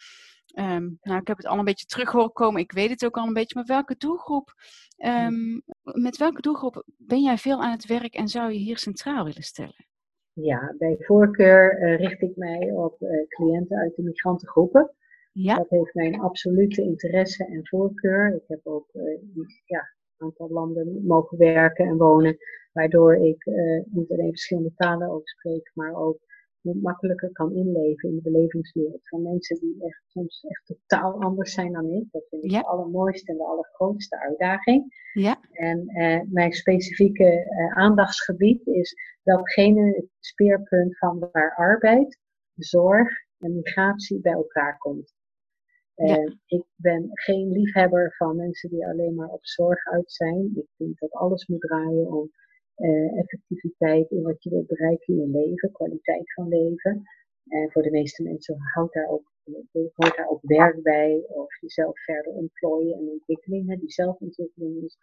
Um, 0.57 0.97
nou, 1.01 1.19
ik 1.19 1.27
heb 1.27 1.37
het 1.37 1.45
al 1.45 1.57
een 1.57 1.65
beetje 1.65 1.85
terug 1.85 2.11
horen 2.11 2.31
komen. 2.31 2.61
Ik 2.61 2.71
weet 2.71 2.89
het 2.89 3.05
ook 3.05 3.17
al 3.17 3.27
een 3.27 3.33
beetje. 3.33 3.55
Maar 3.55 3.65
welke 3.65 3.95
doelgroep, 3.97 4.53
um, 4.97 5.63
met 5.83 6.17
welke 6.17 6.41
doelgroep 6.41 6.83
ben 6.97 7.21
jij 7.21 7.37
veel 7.37 7.61
aan 7.63 7.71
het 7.71 7.85
werk 7.85 8.13
en 8.13 8.27
zou 8.27 8.51
je 8.51 8.59
hier 8.59 8.77
centraal 8.77 9.23
willen 9.23 9.43
stellen? 9.43 9.85
Ja, 10.35 10.75
bij 10.77 10.95
voorkeur 10.99 11.81
uh, 11.81 11.97
richt 11.97 12.21
ik 12.21 12.35
mij 12.35 12.71
op 12.71 13.01
uh, 13.01 13.27
cliënten 13.27 13.77
uit 13.77 13.95
de 13.95 14.03
migrantengroepen. 14.03 14.91
Ja. 15.31 15.55
Dat 15.55 15.69
heeft 15.69 15.93
mijn 15.93 16.19
absolute 16.19 16.81
interesse 16.81 17.45
en 17.45 17.67
voorkeur. 17.67 18.35
Ik 18.35 18.43
heb 18.47 18.59
ook 18.63 18.89
uh, 18.93 19.03
ja, 19.65 19.79
een 20.17 20.27
aantal 20.27 20.49
landen 20.49 21.05
mogen 21.05 21.37
werken 21.37 21.85
en 21.85 21.97
wonen, 21.97 22.37
waardoor 22.73 23.15
ik 23.15 23.45
niet 23.85 24.11
alleen 24.11 24.29
verschillende 24.29 24.73
talen 24.75 25.09
ook 25.09 25.27
spreek, 25.27 25.71
maar 25.73 25.95
ook 25.95 26.17
makkelijker 26.73 27.31
kan 27.31 27.53
inleven 27.55 28.09
in 28.09 28.15
de 28.15 28.21
belevingswereld 28.21 29.07
van 29.07 29.21
mensen 29.21 29.59
die 29.59 29.75
echt 29.85 30.03
soms 30.07 30.45
echt 30.47 30.65
totaal 30.65 31.21
anders 31.21 31.53
zijn 31.53 31.71
dan 31.71 31.89
ik. 31.89 32.11
Dat 32.11 32.25
vind 32.29 32.43
ik 32.43 32.51
ja. 32.51 32.59
de 32.59 32.65
allermooiste 32.65 33.31
en 33.31 33.37
de 33.37 33.43
allergrootste 33.43 34.19
uitdaging. 34.19 34.93
Ja. 35.13 35.39
En 35.51 35.87
eh, 35.87 36.21
mijn 36.29 36.53
specifieke 36.53 37.25
eh, 37.25 37.77
aandachtsgebied 37.77 38.67
is 38.67 39.14
datgene 39.25 39.95
het 39.95 40.07
speerpunt 40.19 40.97
van 40.97 41.19
waar 41.31 41.55
arbeid, 41.55 42.19
zorg 42.55 43.09
en 43.39 43.55
migratie 43.55 44.21
bij 44.21 44.33
elkaar 44.33 44.77
komt. 44.77 45.13
Ja. 45.95 46.35
Ik 46.45 46.63
ben 46.75 47.09
geen 47.13 47.51
liefhebber 47.51 48.15
van 48.17 48.35
mensen 48.35 48.69
die 48.69 48.87
alleen 48.87 49.15
maar 49.15 49.29
op 49.29 49.45
zorg 49.45 49.85
uit 49.85 50.11
zijn. 50.11 50.51
Ik 50.55 50.67
vind 50.77 50.99
dat 50.99 51.11
alles 51.11 51.47
moet 51.47 51.61
draaien 51.61 52.07
om 52.07 52.31
uh, 52.77 53.17
effectiviteit 53.17 54.11
in 54.11 54.21
wat 54.21 54.43
je 54.43 54.49
wilt 54.49 54.67
bereiken 54.67 55.13
in 55.13 55.19
je 55.19 55.27
leven, 55.27 55.71
kwaliteit 55.71 56.33
van 56.33 56.47
leven. 56.47 57.03
En 57.47 57.71
voor 57.71 57.81
de 57.81 57.91
meeste 57.91 58.23
mensen 58.23 58.57
houdt 58.73 58.93
daar 58.93 59.07
ook, 59.07 59.31
hoort 59.93 60.15
daar 60.15 60.27
ook 60.27 60.41
werk 60.41 60.81
bij, 60.81 61.23
of 61.27 61.59
jezelf 61.59 62.03
verder 62.03 62.31
ontplooien 62.31 62.97
en 62.97 63.09
ontwikkeling. 63.09 63.69
Hè. 63.69 63.75
Die 63.75 63.91
zelfontwikkeling 63.91 64.83
is 64.83 64.97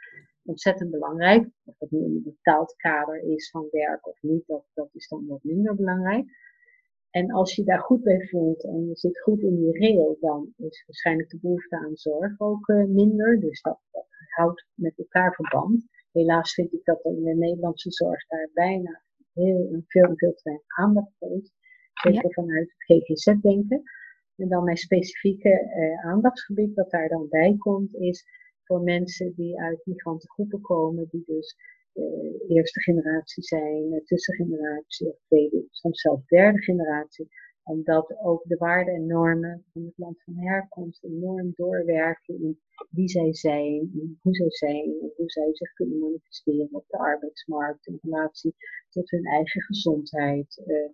ontzettend 0.44 0.90
belangrijk. 0.90 1.48
Of 1.64 1.76
dat 1.78 1.90
nu 1.90 1.98
in 1.98 2.10
een 2.10 2.22
bepaald 2.22 2.76
kader 2.76 3.22
is 3.22 3.50
van 3.50 3.68
werk 3.70 4.06
of 4.06 4.22
niet, 4.22 4.46
dat, 4.46 4.64
dat 4.74 4.88
is 4.92 5.08
dan 5.08 5.26
wat 5.26 5.42
minder 5.42 5.74
belangrijk. 5.74 6.24
En 7.10 7.30
als 7.32 7.54
je 7.54 7.64
daar 7.64 7.80
goed 7.80 8.02
bij 8.02 8.26
voelt 8.28 8.64
en 8.64 8.88
je 8.88 8.96
zit 8.96 9.20
goed 9.20 9.42
in 9.42 9.56
die 9.56 9.78
rail, 9.78 10.16
dan 10.20 10.54
is 10.56 10.84
waarschijnlijk 10.86 11.30
de 11.30 11.38
behoefte 11.40 11.76
aan 11.76 11.96
zorg 11.96 12.40
ook 12.40 12.68
uh, 12.68 12.84
minder. 12.84 13.40
Dus 13.40 13.60
dat, 13.60 13.78
dat 13.90 14.06
houdt 14.28 14.66
met 14.74 14.98
elkaar 14.98 15.34
verband. 15.34 15.86
Helaas 16.12 16.54
vind 16.54 16.72
ik 16.72 16.84
dat 16.84 17.04
in 17.04 17.24
de 17.24 17.34
Nederlandse 17.34 17.90
zorg 17.90 18.26
daar 18.26 18.50
bijna 18.52 19.02
heel, 19.32 19.82
veel 19.86 20.04
en 20.04 20.14
veel 20.16 20.34
te 20.34 20.40
weinig 20.42 20.66
aandacht 20.66 21.12
voor 21.18 21.30
is. 21.30 21.52
Zeker 21.92 22.32
vanuit 22.32 22.74
het 22.76 23.04
GGZ-denken. 23.04 23.82
En 24.36 24.48
dan 24.48 24.64
mijn 24.64 24.76
specifieke 24.76 25.48
eh, 25.48 26.06
aandachtsgebied, 26.06 26.74
wat 26.74 26.90
daar 26.90 27.08
dan 27.08 27.28
bij 27.28 27.56
komt, 27.58 27.94
is 27.94 28.24
voor 28.64 28.82
mensen 28.82 29.34
die 29.34 29.60
uit 29.60 29.80
migrantengroepen 29.84 30.60
komen, 30.60 31.08
die 31.10 31.22
dus 31.26 31.56
uh, 31.94 32.56
eerste 32.56 32.80
generatie 32.80 33.42
zijn, 33.42 33.92
uh, 33.92 34.04
tussengeneratie 34.04 35.08
of 35.08 35.16
tweede, 35.26 35.66
soms 35.70 36.00
zelfs 36.00 36.26
derde 36.26 36.62
generatie 36.62 37.28
omdat 37.64 38.16
ook 38.22 38.42
de 38.44 38.56
waarden 38.56 38.94
en 38.94 39.06
normen 39.06 39.64
van 39.72 39.84
het 39.84 39.98
land 39.98 40.22
van 40.22 40.36
herkomst 40.36 41.04
enorm 41.04 41.52
doorwerken 41.54 42.40
in 42.40 42.60
wie 42.90 43.08
zij 43.08 43.34
zijn, 43.34 43.90
hoe 44.20 44.34
zij 44.34 44.50
zijn 44.50 44.94
hoe 45.16 45.30
zij 45.30 45.48
zich 45.52 45.72
kunnen 45.72 45.98
manifesteren 45.98 46.68
op 46.72 46.84
de 46.88 46.98
arbeidsmarkt 46.98 47.86
in 47.86 47.98
relatie 48.02 48.54
tot 48.88 49.10
hun 49.10 49.24
eigen 49.24 49.62
gezondheid. 49.62 50.62
Uh, 50.66 50.88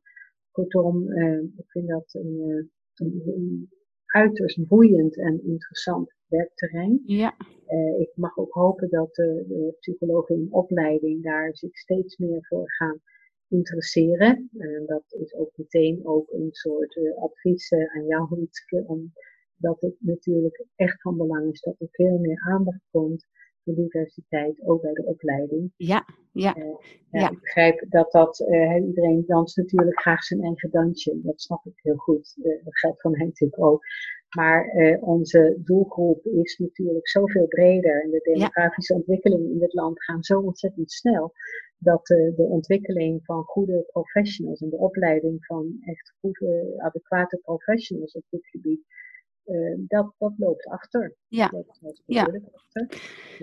kortom, 0.51 1.11
uh, 1.11 1.43
ik 1.43 1.71
vind 1.71 1.89
dat 1.89 2.15
een, 2.15 2.41
eh, 2.41 2.78
een, 3.01 3.23
een, 3.27 3.69
uiterst 4.09 4.67
boeiend 4.67 5.19
en 5.19 5.45
interessant 5.45 6.15
werkterrein. 6.27 7.03
Ja. 7.05 7.35
Uh, 7.69 8.01
ik 8.01 8.11
mag 8.15 8.39
ook 8.39 8.53
hopen 8.53 8.89
dat 8.91 9.15
de, 9.15 9.45
de 9.49 9.77
psychologen 9.81 10.35
in 10.35 10.49
opleiding 10.51 11.23
daar 11.23 11.57
zich 11.57 11.79
steeds 11.79 12.17
meer 12.17 12.47
voor 12.47 12.73
gaan 12.73 13.01
interesseren. 13.49 14.51
En 14.59 14.87
dat 14.87 15.05
is 15.09 15.35
ook 15.35 15.51
meteen 15.57 16.07
ook 16.07 16.33
een 16.33 16.49
soort 16.53 16.97
uh, 16.97 17.17
advies 17.17 17.71
uh, 17.71 17.97
aan 17.97 18.07
jou, 18.07 18.35
Rietske, 18.35 18.85
omdat 18.87 19.81
het 19.81 19.97
natuurlijk 19.99 20.65
echt 20.75 21.01
van 21.01 21.17
belang 21.17 21.53
is 21.53 21.61
dat 21.61 21.81
er 21.81 21.89
veel 21.91 22.19
meer 22.19 22.41
aandacht 22.49 22.83
komt 22.91 23.27
voor 23.75 23.85
diversiteit, 23.85 24.67
ook 24.67 24.83
bij 24.83 24.93
de 24.93 25.05
opleiding. 25.05 25.73
Ja, 25.77 26.07
ja. 26.33 26.57
Uh, 26.57 26.65
ja, 27.11 27.21
ja. 27.21 27.31
Ik 27.31 27.41
begrijp 27.41 27.87
dat 27.89 28.13
dat, 28.13 28.39
iedereen 28.87 29.25
danst 29.27 29.57
natuurlijk 29.57 30.01
graag 30.01 30.23
zijn 30.25 30.43
eigen 30.43 30.71
dansje, 30.71 31.21
dat 31.23 31.41
snap 31.41 31.67
ik 31.67 31.79
heel 31.83 31.97
goed. 31.97 32.35
dat 32.43 32.79
geldt 32.79 33.01
van 33.01 33.11
mij 33.11 33.25
natuurlijk 33.25 33.63
ook. 33.63 33.85
Maar 34.37 34.71
onze 35.01 35.61
doelgroep 35.65 36.25
is 36.25 36.59
natuurlijk 36.59 37.09
zoveel 37.09 37.47
breder 37.47 38.03
en 38.03 38.11
de 38.11 38.21
demografische 38.23 38.93
ja. 38.93 38.99
ontwikkelingen 38.99 39.51
in 39.51 39.59
dit 39.59 39.75
land 39.75 40.05
gaan 40.05 40.23
zo 40.23 40.41
ontzettend 40.41 40.91
snel 40.91 41.33
dat 41.79 42.07
de, 42.07 42.33
de 42.37 42.43
ontwikkeling 42.43 43.25
van 43.25 43.43
goede 43.45 43.85
professionals 43.93 44.61
en 44.61 44.71
de 44.71 44.77
opleiding 44.77 45.47
van 45.47 45.77
echt 45.81 46.15
goede, 46.21 46.75
adequate 46.77 47.37
professionals 47.37 48.13
op 48.13 48.25
dit 48.31 48.47
gebied, 48.47 48.85
uh, 49.49 49.75
dat, 49.79 50.15
dat 50.19 50.33
loopt 50.37 50.67
achter. 50.67 51.17
Ja, 51.29 51.53
ja. 52.07 52.23
Achter. 52.55 53.01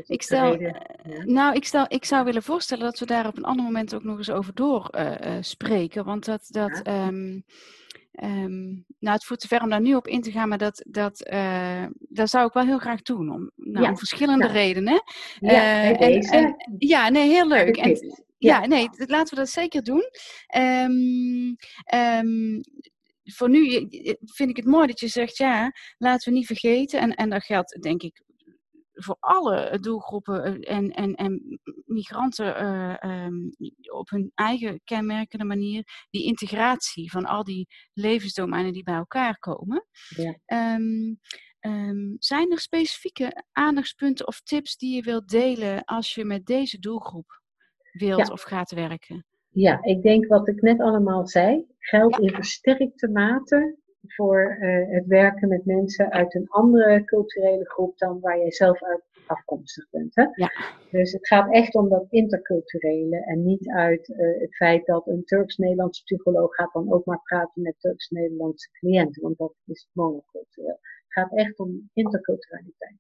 ik 0.08 0.22
stel, 0.22 0.52
reden, 0.52 0.82
ja. 1.04 1.24
nou, 1.24 1.56
ik, 1.56 1.66
stel, 1.66 1.86
ik 1.88 2.06
zou 2.06 2.26
willen 2.26 2.44
voorstellen 2.44 2.84
dat 2.84 3.00
we 3.00 3.06
daar 3.06 3.28
op 3.28 3.38
een 3.38 3.44
ander 3.44 3.66
moment 3.66 3.96
ook 3.96 4.04
nog 4.04 4.18
eens 4.18 4.32
over 4.32 4.54
door 4.54 4.94
uh, 4.96 5.12
uh, 5.26 5.38
spreken, 5.40 6.06
want 6.06 6.26
dat, 6.26 6.48
dat 6.50 6.82
ja. 6.84 7.08
um, 7.08 7.44
Um, 8.24 8.86
nou, 9.00 9.16
het 9.16 9.26
voert 9.26 9.40
te 9.40 9.48
ver 9.48 9.62
om 9.62 9.70
daar 9.70 9.82
nu 9.82 9.96
op 9.96 10.08
in 10.08 10.22
te 10.22 10.32
gaan, 10.32 10.50
maar 10.50 10.58
dat, 10.58 10.86
dat, 10.88 11.28
uh, 11.32 11.86
dat 12.00 12.30
zou 12.30 12.48
ik 12.48 12.54
wel 12.54 12.66
heel 12.66 12.78
graag 12.78 13.02
doen. 13.02 13.32
Om, 13.32 13.52
nou, 13.56 13.88
om 13.88 13.98
verschillende 13.98 14.48
redenen. 14.48 15.04
Ja, 15.40 15.84
en, 15.94 16.20
en, 16.20 16.56
ja, 16.78 17.10
nee, 17.10 17.30
heel 17.30 17.48
leuk. 17.48 17.78
En, 17.78 18.26
ja, 18.38 18.66
nee, 18.66 18.90
laten 18.92 19.36
we 19.36 19.42
dat 19.42 19.50
zeker 19.50 19.84
doen. 19.84 20.04
Um, 20.58 21.56
um, 21.96 22.62
voor 23.34 23.50
nu 23.50 23.88
vind 24.24 24.50
ik 24.50 24.56
het 24.56 24.66
mooi 24.66 24.88
dat 24.88 25.00
je 25.00 25.08
zegt, 25.08 25.38
ja, 25.38 25.72
laten 25.98 26.32
we 26.32 26.38
niet 26.38 26.48
vergeten. 26.48 27.00
En, 27.00 27.16
en 27.16 27.30
dat 27.30 27.44
geldt 27.44 27.82
denk 27.82 28.02
ik 28.02 28.24
voor 28.96 29.18
alle 29.20 29.80
doelgroepen 29.80 30.44
eh, 30.44 30.76
en, 30.76 30.92
en, 30.92 31.16
en 31.16 31.60
migranten 31.86 32.64
uh, 32.64 33.26
um, 33.26 33.50
op 33.92 34.10
hun 34.10 34.32
eigen 34.36 34.82
kenmerkende 34.84 35.46
manier, 35.46 35.84
die 36.10 36.26
integratie 36.26 37.12
van 37.12 37.26
al 37.26 37.44
die 37.44 37.68
levensdomeinen 37.94 38.74
die 38.74 38.84
bij 38.84 38.96
elkaar 38.96 39.40
komen. 39.40 39.86
Ja. 40.10 40.76
Um, 40.76 41.20
um, 41.60 42.16
zijn 42.20 42.52
er 42.52 42.60
specifieke 42.60 43.44
aandachtspunten 43.52 44.28
of 44.28 44.42
tips 44.42 44.78
die 44.78 44.96
je 44.96 45.02
wilt 45.02 45.30
delen 45.30 45.84
als 45.84 46.14
je 46.14 46.26
met 46.26 46.46
deze 46.46 46.80
doelgroep 46.80 47.42
wilt 47.92 48.28
ja. 48.28 48.34
of 48.34 48.42
gaat 48.42 48.72
werken? 48.72 49.26
Ja, 49.50 49.84
ik 49.84 50.02
denk 50.02 50.28
wat 50.28 50.48
ik 50.48 50.62
net 50.62 50.80
allemaal 50.80 51.28
zei, 51.28 51.66
geldt 51.90 52.20
in 52.20 52.30
versterkte 52.30 53.08
mate 53.08 53.76
voor 54.08 54.58
uh, 54.60 54.94
het 54.94 55.06
werken 55.06 55.48
met 55.48 55.66
mensen 55.66 56.12
uit 56.12 56.36
een 56.36 56.48
andere 56.48 57.04
culturele 57.04 57.70
groep 57.70 57.98
dan 57.98 58.20
waar 58.20 58.38
jij 58.38 58.52
zelf 58.52 58.84
uit 58.84 59.04
afkomstig 59.28 59.90
bent. 59.90 60.16
Hè? 60.16 60.26
Ja. 60.32 60.52
Dus 60.92 61.12
het 61.12 61.28
gaat 61.28 61.54
echt 61.54 61.76
om 61.76 61.90
dat 61.90 62.06
interculturele 62.10 63.24
en 63.26 63.44
niet 63.44 63.70
uit 63.70 64.10
uh, 64.10 64.40
het 64.40 64.56
feit 64.56 64.86
dat 64.86 65.08
een 65.08 65.24
Turks-Nederlandse 65.24 66.04
psycholoog 66.04 66.56
gaat 66.56 66.74
dan 66.74 66.94
ook 66.94 67.06
maar 67.06 67.22
praten 67.22 67.62
met 67.62 67.80
Turks-Nederlandse 67.80 68.72
cliënten, 68.72 69.22
want 69.22 69.38
dat 69.38 69.54
is 69.66 69.90
monocultureel. 69.94 70.80
Het 70.82 71.14
gaat 71.14 71.34
echt 71.34 71.60
om 71.60 71.90
interculturaliteit. 71.94 72.98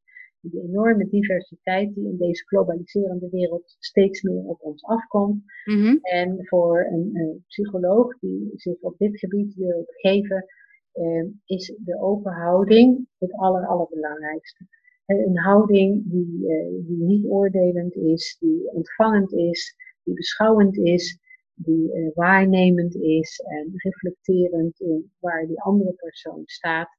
Die 0.51 0.61
enorme 0.61 1.07
diversiteit 1.09 1.95
die 1.95 2.07
in 2.07 2.17
deze 2.17 2.45
globaliserende 2.45 3.29
wereld 3.29 3.75
steeds 3.79 4.21
meer 4.21 4.43
op 4.43 4.61
ons 4.61 4.83
afkomt. 4.83 5.43
Mm 5.65 5.81
-hmm. 5.81 5.99
En 6.01 6.45
voor 6.47 6.87
een 6.91 7.09
uh, 7.13 7.35
psycholoog 7.47 8.19
die 8.19 8.51
zich 8.55 8.79
op 8.79 8.97
dit 8.97 9.19
gebied 9.19 9.55
wil 9.55 9.83
geven, 9.87 10.45
uh, 10.93 11.25
is 11.45 11.75
de 11.77 11.99
open 11.99 12.33
houding 12.33 13.07
het 13.17 13.33
aller, 13.33 13.67
allerbelangrijkste. 13.67 14.67
Een 15.05 15.37
houding 15.37 16.11
die, 16.11 16.39
uh, 16.39 16.87
die 16.87 17.03
niet 17.03 17.25
oordelend 17.25 17.95
is, 17.95 18.37
die 18.39 18.71
ontvangend 18.71 19.33
is, 19.33 19.75
die 20.03 20.13
beschouwend 20.13 20.77
is, 20.77 21.19
die 21.55 21.93
uh, 21.93 22.09
waarnemend 22.13 22.95
is 22.95 23.39
en 23.39 23.71
reflecterend 23.73 24.79
in 24.79 25.11
waar 25.19 25.47
die 25.47 25.61
andere 25.61 25.93
persoon 25.93 26.41
staat, 26.45 26.89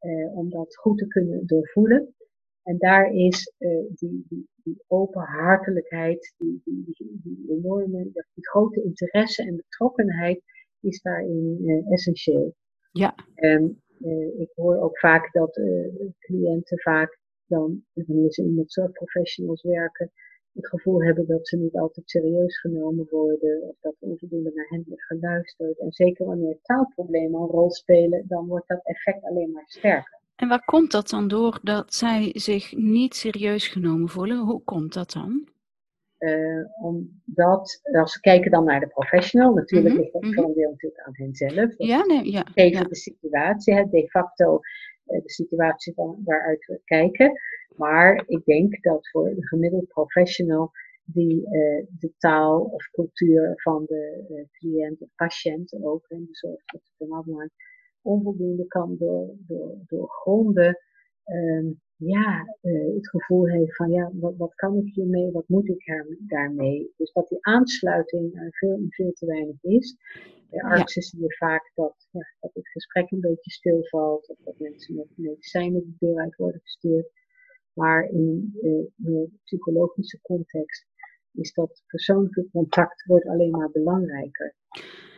uh, 0.00 0.36
om 0.36 0.50
dat 0.50 0.76
goed 0.76 0.98
te 0.98 1.06
kunnen 1.06 1.46
doorvoelen. 1.46 2.14
En 2.68 2.78
daar 2.78 3.14
is 3.14 3.52
die, 3.94 4.24
die, 4.28 4.48
die 4.62 4.84
openhartelijkheid, 4.86 6.34
die, 6.38 6.60
die, 6.64 6.84
die, 6.84 7.20
die 7.22 7.56
enorme, 7.58 8.02
die 8.12 8.48
grote 8.48 8.82
interesse 8.82 9.42
en 9.42 9.56
betrokkenheid 9.56 10.42
is 10.80 11.02
daarin 11.02 11.84
essentieel. 11.90 12.54
Ja. 12.92 13.14
En 13.34 13.82
uh, 14.00 14.40
ik 14.40 14.50
hoor 14.54 14.80
ook 14.80 14.98
vaak 14.98 15.32
dat 15.32 15.60
cliënten 16.18 16.78
vaak 16.78 17.18
dan, 17.46 17.84
wanneer 17.92 18.32
ze 18.32 18.44
met 18.44 18.72
zorgprofessionals 18.72 19.62
werken, 19.62 20.10
het 20.52 20.68
gevoel 20.68 21.02
hebben 21.02 21.26
dat 21.26 21.48
ze 21.48 21.56
niet 21.56 21.76
altijd 21.76 22.10
serieus 22.10 22.60
genomen 22.60 23.06
worden 23.10 23.62
of 23.62 23.76
dat 23.80 23.94
onvoldoende 23.98 24.52
naar 24.54 24.68
hen 24.68 24.84
wordt 24.86 25.04
geluisterd. 25.04 25.78
En 25.78 25.92
zeker 25.92 26.26
wanneer 26.26 26.58
taalproblemen 26.62 27.40
een 27.40 27.46
rol 27.46 27.70
spelen, 27.70 28.24
dan 28.26 28.46
wordt 28.46 28.68
dat 28.68 28.80
effect 28.84 29.24
alleen 29.24 29.50
maar 29.50 29.66
sterker. 29.66 30.20
En 30.38 30.48
waar 30.48 30.64
komt 30.64 30.90
dat 30.90 31.08
dan 31.08 31.28
door 31.28 31.58
dat 31.62 31.94
zij 31.94 32.30
zich 32.34 32.76
niet 32.76 33.14
serieus 33.14 33.68
genomen 33.68 34.08
voelen? 34.08 34.38
Hoe 34.38 34.62
komt 34.64 34.92
dat 34.94 35.12
dan? 35.12 35.48
Uh, 36.18 36.64
omdat, 36.82 37.80
als 37.92 38.14
we 38.14 38.20
kijken 38.20 38.50
dan 38.50 38.64
naar 38.64 38.80
de 38.80 38.86
professional, 38.86 39.54
natuurlijk 39.54 39.94
mm 39.94 40.00
-hmm. 40.00 40.10
ligt 40.10 40.12
dat 40.12 40.34
voor 40.34 40.44
een 40.44 40.54
deel 40.54 40.70
natuurlijk 40.70 41.00
aan 41.00 41.12
henzelf. 41.16 41.74
Ja, 41.76 42.04
nee, 42.04 42.30
ja. 42.30 42.44
Tegen 42.54 42.82
ja. 42.82 42.88
de 42.88 42.94
situatie, 42.94 43.74
hè, 43.74 43.84
de 43.90 44.08
facto 44.08 44.60
uh, 45.06 45.22
de 45.22 45.30
situatie 45.30 45.94
van 45.94 46.20
waaruit 46.24 46.66
we 46.66 46.80
kijken. 46.84 47.40
Maar 47.76 48.24
ik 48.26 48.44
denk 48.44 48.82
dat 48.82 49.08
voor 49.08 49.34
de 49.34 49.46
gemiddelde 49.46 49.86
professional 49.86 50.70
die 51.04 51.36
uh, 51.36 51.86
de 51.98 52.12
taal 52.18 52.60
of 52.60 52.90
cultuur 52.90 53.52
van 53.54 53.84
de 53.86 54.46
cliënt 54.52 55.00
of 55.00 55.08
patiënt 55.16 55.78
ook, 55.82 56.06
en 56.08 56.24
de 56.24 56.36
zorg 56.36 56.64
dat 56.64 56.80
het 56.84 57.08
een 57.08 57.14
onvoldoende 58.02 58.66
kan 58.66 58.96
door, 58.98 59.34
door, 59.46 59.76
doorgronden, 59.86 60.78
um, 61.24 61.80
ja, 61.98 62.56
uh, 62.62 62.94
het 62.94 63.08
gevoel 63.08 63.48
heeft 63.48 63.76
van 63.76 63.90
ja, 63.90 64.10
wat, 64.12 64.36
wat 64.36 64.54
kan 64.54 64.76
ik 64.76 64.94
hiermee, 64.94 65.30
wat 65.30 65.48
moet 65.48 65.68
ik 65.68 65.88
er, 65.88 66.16
daarmee? 66.18 66.92
Dus 66.96 67.12
dat 67.12 67.28
die 67.28 67.38
aansluiting 67.40 68.34
er 68.34 68.48
veel, 68.50 68.86
veel 68.88 69.12
te 69.12 69.26
weinig 69.26 69.62
is. 69.62 69.96
Bij 70.50 70.62
artsen 70.62 71.02
zie 71.02 71.20
je 71.20 71.36
vaak 71.36 71.70
dat, 71.74 72.08
ja, 72.10 72.34
dat 72.40 72.54
het 72.54 72.68
gesprek 72.68 73.10
een 73.10 73.20
beetje 73.20 73.50
stilvalt, 73.50 74.28
of 74.28 74.38
dat 74.44 74.58
mensen 74.58 74.94
met 74.94 75.06
medicijnen 75.14 75.80
de 75.80 76.06
deur 76.06 76.18
uit 76.18 76.36
worden 76.36 76.60
gestuurd. 76.60 77.10
Maar 77.72 78.08
in 78.10 78.50
de 78.96 79.30
psychologische 79.44 80.20
context 80.22 80.86
is 81.38 81.52
dat 81.52 81.82
persoonlijke 81.86 82.48
contact 82.52 83.04
wordt 83.04 83.26
alleen 83.26 83.50
maar 83.50 83.70
belangrijker. 83.70 84.54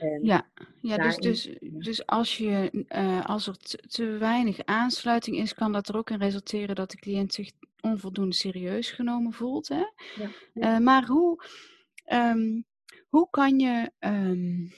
En 0.00 0.24
ja, 0.24 0.50
ja 0.80 0.96
dus, 0.96 1.16
dus, 1.16 1.56
dus 1.60 2.06
als, 2.06 2.38
je, 2.38 2.84
uh, 2.88 3.24
als 3.24 3.46
er 3.46 3.56
te, 3.56 4.04
weinig 4.04 4.64
aansluiting 4.64 5.36
is, 5.36 5.54
kan 5.54 5.72
dat 5.72 5.88
er 5.88 5.96
ook 5.96 6.10
in 6.10 6.18
resulteren 6.18 6.74
dat 6.74 6.90
de 6.90 6.98
cliënt 6.98 7.34
zich 7.34 7.50
onvoldoende 7.80 8.34
serieus 8.34 8.90
genomen 8.90 9.32
voelt. 9.32 9.68
Hè? 9.68 9.76
Ja, 9.76 10.30
ja. 10.54 10.74
Uh, 10.74 10.78
maar 10.84 11.06
hoe, 11.06 11.44
um, 12.12 12.64
hoe 13.08 13.30
kan 13.30 13.58
je. 13.58 13.90
Um, 13.98 14.72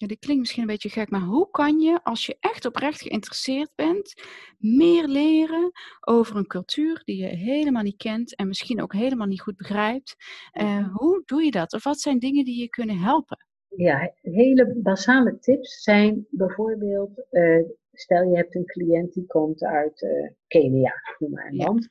ja, 0.00 0.06
dit 0.06 0.18
klinkt 0.18 0.40
misschien 0.40 0.62
een 0.62 0.68
beetje 0.68 0.88
gek, 0.88 1.10
maar 1.10 1.20
hoe 1.20 1.50
kan 1.50 1.78
je, 1.78 2.00
als 2.02 2.26
je 2.26 2.36
echt 2.40 2.64
oprecht 2.64 3.00
geïnteresseerd 3.00 3.70
bent, 3.74 4.14
meer 4.58 5.06
leren 5.06 5.70
over 6.00 6.36
een 6.36 6.46
cultuur 6.46 7.02
die 7.04 7.16
je 7.16 7.26
helemaal 7.26 7.82
niet 7.82 7.96
kent 7.96 8.36
en 8.36 8.46
misschien 8.48 8.82
ook 8.82 8.92
helemaal 8.92 9.26
niet 9.26 9.40
goed 9.40 9.56
begrijpt? 9.56 10.16
Uh, 10.60 10.94
hoe 10.94 11.22
doe 11.24 11.44
je 11.44 11.50
dat? 11.50 11.72
Of 11.72 11.84
wat 11.84 12.00
zijn 12.00 12.18
dingen 12.18 12.44
die 12.44 12.60
je 12.60 12.68
kunnen 12.68 12.98
helpen? 12.98 13.46
Ja, 13.68 14.12
hele 14.20 14.74
basale 14.82 15.38
tips 15.38 15.82
zijn 15.82 16.26
bijvoorbeeld, 16.30 17.26
uh, 17.30 17.64
stel 17.92 18.22
je 18.22 18.36
hebt 18.36 18.54
een 18.54 18.66
cliënt 18.66 19.12
die 19.12 19.26
komt 19.26 19.62
uit 19.62 20.02
uh, 20.02 20.30
Kenia, 20.46 20.92
noem 21.18 21.30
maar 21.30 21.46
een 21.46 21.56
land. 21.56 21.88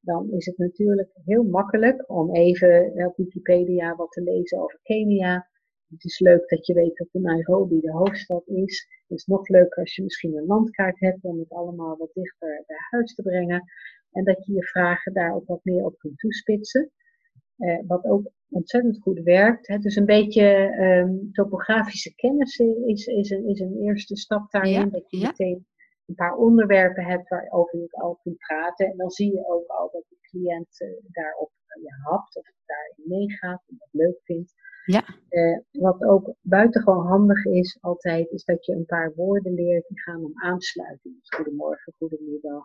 Dan 0.00 0.30
is 0.30 0.46
het 0.46 0.58
natuurlijk 0.58 1.10
heel 1.24 1.42
makkelijk 1.42 2.10
om 2.10 2.34
even 2.34 2.92
op 3.06 3.16
Wikipedia 3.16 3.96
wat 3.96 4.12
te 4.12 4.22
lezen 4.22 4.58
over 4.62 4.80
Kenia 4.82 5.48
het 5.88 6.04
is 6.04 6.18
leuk 6.18 6.48
dat 6.48 6.66
je 6.66 6.74
weet 6.74 6.96
dat 6.96 7.08
de 7.12 7.20
Nairobi 7.20 7.80
de 7.80 7.92
hoofdstad 7.92 8.46
is. 8.46 8.86
Het 9.08 9.18
is 9.18 9.26
nog 9.26 9.48
leuker 9.48 9.78
als 9.78 9.94
je 9.94 10.02
misschien 10.02 10.36
een 10.36 10.46
landkaart 10.46 11.00
hebt 11.00 11.24
om 11.24 11.38
het 11.38 11.50
allemaal 11.50 11.96
wat 11.96 12.10
dichter 12.12 12.64
bij 12.66 12.76
huis 12.90 13.14
te 13.14 13.22
brengen. 13.22 13.64
En 14.12 14.24
dat 14.24 14.46
je 14.46 14.52
je 14.52 14.64
vragen 14.64 15.12
daar 15.12 15.34
ook 15.34 15.46
wat 15.46 15.64
meer 15.64 15.84
op 15.84 15.98
kunt 15.98 16.18
toespitsen. 16.18 16.90
Eh, 17.56 17.78
wat 17.86 18.04
ook 18.04 18.30
ontzettend 18.50 19.02
goed 19.02 19.20
werkt. 19.22 19.66
Het 19.66 19.84
is 19.84 19.96
een 19.96 20.06
beetje 20.06 20.76
um, 20.80 21.32
topografische 21.32 22.14
kennis 22.14 22.58
is, 22.86 23.06
is, 23.06 23.30
een, 23.30 23.48
is 23.48 23.60
een 23.60 23.78
eerste 23.82 24.16
stap 24.16 24.50
daarin. 24.50 24.90
dat 24.90 25.10
je 25.10 25.18
meteen 25.18 25.66
een 26.06 26.14
paar 26.14 26.36
onderwerpen 26.36 27.04
hebt 27.04 27.28
waarover 27.28 27.78
je 27.78 27.88
al 27.90 28.18
kunt 28.22 28.38
praten. 28.38 28.86
En 28.86 28.96
dan 28.96 29.10
zie 29.10 29.32
je 29.32 29.46
ook 29.46 29.66
al 29.66 29.90
dat 29.92 30.04
de 30.08 30.16
cliënt 30.20 30.80
uh, 30.80 30.88
daarop 31.10 31.50
uh, 31.76 31.82
ja, 31.82 32.10
hapt 32.10 32.36
of 32.36 32.52
daarin 32.66 33.18
meegaat 33.18 33.62
en 33.68 33.76
dat 33.78 33.88
leuk 33.90 34.20
vindt. 34.22 34.54
Ja. 34.90 35.04
Uh, 35.30 35.58
wat 35.70 36.04
ook 36.04 36.34
buitengewoon 36.40 37.06
handig 37.06 37.44
is 37.44 37.78
altijd, 37.80 38.30
is 38.30 38.44
dat 38.44 38.64
je 38.66 38.72
een 38.72 38.84
paar 38.84 39.12
woorden 39.14 39.54
leert 39.54 39.88
die 39.88 40.00
gaan 40.00 40.24
om 40.24 40.32
aansluiting. 40.34 41.18
Dus 41.18 41.28
goedemorgen, 41.28 41.92
goedemiddag. 41.98 42.64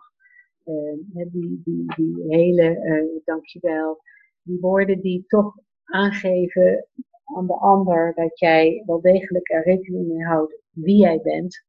Uh, 0.64 0.96
die, 1.12 1.60
die, 1.64 1.94
die 1.96 2.24
hele, 2.28 2.76
uh, 2.76 3.20
dankjewel. 3.24 4.02
Die 4.42 4.60
woorden 4.60 5.00
die 5.00 5.24
toch 5.26 5.58
aangeven 5.84 6.88
aan 7.36 7.46
de 7.46 7.58
ander 7.58 8.12
dat 8.14 8.38
jij 8.38 8.82
wel 8.86 9.00
degelijk 9.00 9.50
er 9.50 9.64
rekening 9.64 10.08
mee 10.08 10.24
houdt 10.24 10.60
wie 10.70 10.98
jij 10.98 11.20
bent. 11.22 11.64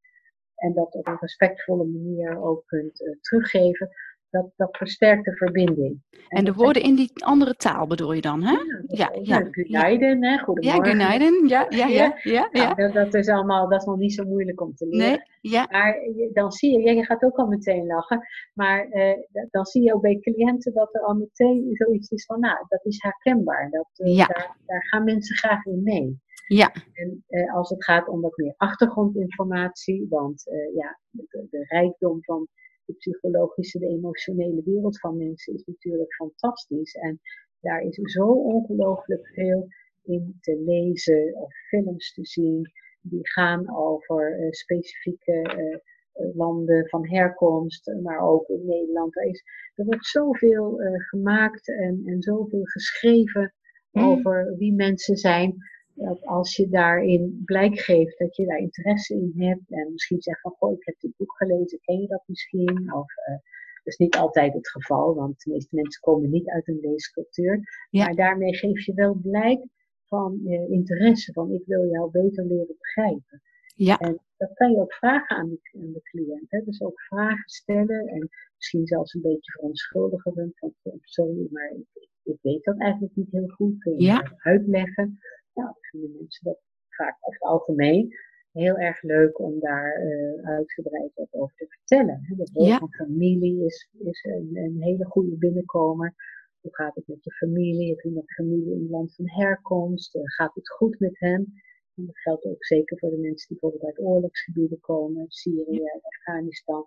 En 0.56 0.74
dat 0.74 0.94
op 0.94 1.08
een 1.08 1.20
respectvolle 1.20 1.86
manier 1.86 2.42
ook 2.42 2.64
kunt 2.66 3.18
teruggeven 3.22 3.90
dat, 4.36 4.52
dat 4.56 4.78
versterkt 4.78 5.26
de 5.26 5.36
verbinding. 5.36 6.02
En, 6.28 6.46
de 6.46 6.54
woorden 6.54 6.82
in 6.82 6.96
die 6.96 7.12
andere 7.26 7.56
taal 7.56 7.88
bedoel 7.88 8.14
je 8.14 8.22
dan, 8.22 8.44
hè? 8.44 8.58
Ja, 8.88 9.12
ja. 9.22 9.50
ja. 9.52 9.90
hè? 9.90 10.38
Goedemorgen. 10.38 10.98
Ja, 10.98 11.66
ja, 11.70 11.88
ja, 11.88 11.88
ja. 11.88 12.18
ja, 12.24 12.50
ja, 12.52 12.74
Dat, 12.74 12.94
dat, 12.94 13.14
is 13.14 13.30
allemaal, 13.30 13.70
dat 13.70 13.80
is 13.80 13.86
nog 13.86 13.98
niet 13.98 14.14
zo 14.14 14.24
moeilijk 14.24 14.62
om 14.62 14.76
te 14.76 14.88
leren. 14.88 15.08
Nee, 15.08 15.20
ja. 15.42 15.68
Maar 15.72 15.96
dan 16.34 16.52
zie 16.52 16.80
je, 16.80 16.96
je 16.96 17.06
gaat 17.06 17.24
ook 17.24 17.38
al 17.38 17.48
meteen 17.48 17.86
lachen, 17.86 18.28
maar 18.54 18.88
eh, 18.90 19.18
dan 19.52 19.66
zie 19.66 19.84
je 19.84 19.94
ook 19.94 20.02
bij 20.02 20.20
cliënten 20.20 20.74
dat 20.74 20.96
er 20.96 21.02
al 21.02 21.14
meteen 21.14 21.70
zoiets 21.72 22.10
is 22.10 22.26
van, 22.26 22.40
nou, 22.40 22.66
dat 22.68 22.86
is 22.86 23.04
herkenbaar. 23.04 23.70
Dat, 23.70 23.90
uh, 24.08 24.18
daar, 24.18 24.58
daar 24.66 24.88
gaan 24.88 25.04
mensen 25.04 25.36
graag 25.36 25.66
in 25.66 25.84
mee. 25.84 26.24
Ja. 26.48 26.74
En 26.94 27.24
eh, 27.28 27.54
als 27.56 27.70
het 27.70 27.84
gaat 27.84 28.08
om 28.08 28.22
wat 28.22 28.38
meer 28.38 28.54
achtergrondinformatie, 28.58 30.06
want 30.10 30.50
eh, 30.50 30.76
ja, 30.76 31.00
de, 31.10 31.48
de, 31.50 31.66
rijkdom 31.68 32.24
van 32.24 32.48
de 32.86 32.94
psychologische, 32.94 33.80
de 33.80 33.88
emotionele 33.88 34.62
wereld 34.66 35.00
van 35.00 35.18
mensen 35.18 35.54
is 35.54 35.64
natuurlijk 35.66 36.14
fantastisch. 36.14 36.96
En 36.96 37.20
daar 37.60 37.82
is 37.82 37.96
zo 37.96 38.28
ongelooflijk 38.28 39.28
veel 39.28 39.68
in 40.04 40.38
te 40.42 40.62
lezen 40.66 41.36
of 41.36 41.54
films 41.68 42.14
te 42.14 42.26
zien 42.26 42.72
die 43.02 43.30
gaan 43.30 43.76
over 43.76 44.40
uh, 44.40 44.52
specifieke 44.52 45.32
uh, 45.34 46.36
landen 46.36 46.90
van 46.90 47.08
herkomst, 47.08 47.94
maar 48.04 48.20
ook 48.20 48.48
in 48.48 48.66
Nederland. 48.66 49.16
Er, 49.16 49.24
is, 49.24 49.44
er 49.76 49.86
wordt 49.86 50.06
zoveel 50.06 50.82
uh, 50.82 51.00
gemaakt 51.00 51.68
en, 51.68 52.02
en 52.06 52.22
zoveel 52.22 52.66
geschreven 52.66 53.54
mm. 53.92 54.04
over 54.04 54.56
wie 54.58 54.74
mensen 54.74 55.18
zijn 55.18 55.56
dat 55.96 56.26
als 56.26 56.56
je 56.56 56.70
daarin 56.70 57.42
blijk 57.46 57.80
geeft 57.80 58.20
dat 58.20 58.36
je 58.36 58.46
daar 58.46 58.58
interesse 58.58 59.14
in 59.14 59.34
hebt 59.36 59.72
en 59.72 59.92
misschien 59.92 60.22
zegt 60.22 60.42
van 60.42 60.52
goh, 60.52 60.72
ik 60.72 60.86
heb 60.86 60.96
dit 61.00 61.14
boek 61.18 61.36
gelezen, 61.36 61.80
ken 61.82 62.02
je 62.02 62.08
dat 62.08 62.24
misschien? 62.26 62.94
Of, 62.94 63.12
uh, 63.30 63.36
dat 63.84 63.94
is 63.94 63.98
niet 63.98 64.16
altijd 64.16 64.54
het 64.54 64.70
geval, 64.70 65.16
want 65.16 65.44
de 65.44 65.52
meeste 65.52 65.76
mensen 65.76 66.02
komen 66.02 66.30
niet 66.30 66.50
uit 66.50 66.68
een 66.68 66.80
leescultuur. 66.82 67.60
Maar 67.90 68.16
daarmee 68.16 68.56
geef 68.56 68.86
je 68.86 68.94
wel 68.94 69.14
blijk 69.14 69.66
van 70.06 70.40
uh, 70.44 70.70
interesse, 70.70 71.34
van 71.34 71.52
ik 71.52 71.64
wil 71.66 71.90
jou 71.90 72.12
beter 72.12 72.46
leren 72.46 72.76
begrijpen. 72.78 73.42
Ja. 73.76 73.98
En 73.98 74.20
dat 74.38 74.54
kan 74.54 74.72
je 74.72 74.78
ook 74.78 74.94
vragen 74.94 75.38
aan 75.38 75.50
de, 75.50 75.60
aan 75.82 75.92
de 75.92 76.02
cliënt. 76.02 76.52
Hè? 76.52 76.62
Dus 76.64 76.82
ook 76.82 77.02
vragen 77.02 77.50
stellen 77.50 78.08
en 78.08 78.30
misschien 78.56 78.88
zelfs 78.88 79.14
een 79.14 79.22
beetje 79.22 79.52
verontschuldigen. 79.52 80.54
Van, 80.56 80.74
sorry, 81.02 81.48
maar 81.52 81.70
ik, 81.70 82.10
ik 82.24 82.38
weet 82.42 82.64
dat 82.64 82.80
eigenlijk 82.80 83.16
niet 83.16 83.32
heel 83.32 83.48
goed. 83.48 83.78
Kun 83.78 83.94
je 83.94 84.04
ja. 84.04 84.34
uitleggen? 84.38 85.20
Nou, 85.56 85.74
vinden 85.82 86.12
mensen 86.20 86.44
dat 86.44 86.60
vaak 86.90 87.18
over 87.22 87.40
het 87.40 87.50
algemeen 87.50 88.14
heel 88.52 88.78
erg 88.78 89.02
leuk 89.02 89.40
om 89.40 89.60
daar 89.60 90.06
uh, 90.06 90.50
uitgebreid 90.50 91.12
wat 91.16 91.34
over 91.34 91.56
te 91.56 91.68
vertellen. 91.68 92.26
De 92.28 92.50
rol 92.54 92.78
van 92.78 92.94
familie 92.94 93.66
is, 93.66 93.90
is 93.98 94.24
een, 94.24 94.50
een, 94.54 94.82
hele 94.82 95.06
goede 95.06 95.38
binnenkomer. 95.38 96.14
Hoe 96.62 96.76
gaat 96.76 96.96
het 96.96 97.08
met 97.08 97.24
je 97.24 97.32
familie? 97.32 97.90
Heb 97.90 98.00
je 98.00 98.12
nog 98.12 98.34
familie 98.34 98.74
in 98.74 98.82
het 98.82 98.90
land 98.90 99.16
van 99.16 99.30
herkomst? 99.30 100.16
Uh, 100.16 100.22
gaat 100.24 100.56
het 100.56 100.70
goed 100.70 101.00
met 101.00 101.20
hen? 101.20 101.54
En 101.96 102.06
dat 102.06 102.18
geldt 102.20 102.46
ook 102.46 102.66
zeker 102.66 103.00
voor 103.00 103.10
de 103.10 103.18
mensen 103.18 103.48
die 103.48 103.58
bijvoorbeeld 103.60 103.92
uit 103.92 104.06
oorlogsgebieden 104.06 104.80
komen, 104.80 105.26
Syrië, 105.28 105.84
Afghanistan. 106.02 106.86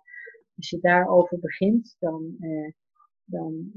Als 0.55 0.69
je 0.69 0.79
daarover 0.79 1.39
begint, 1.39 1.95
dan, 1.99 2.35
uh, 2.39 2.71
dan 3.23 3.71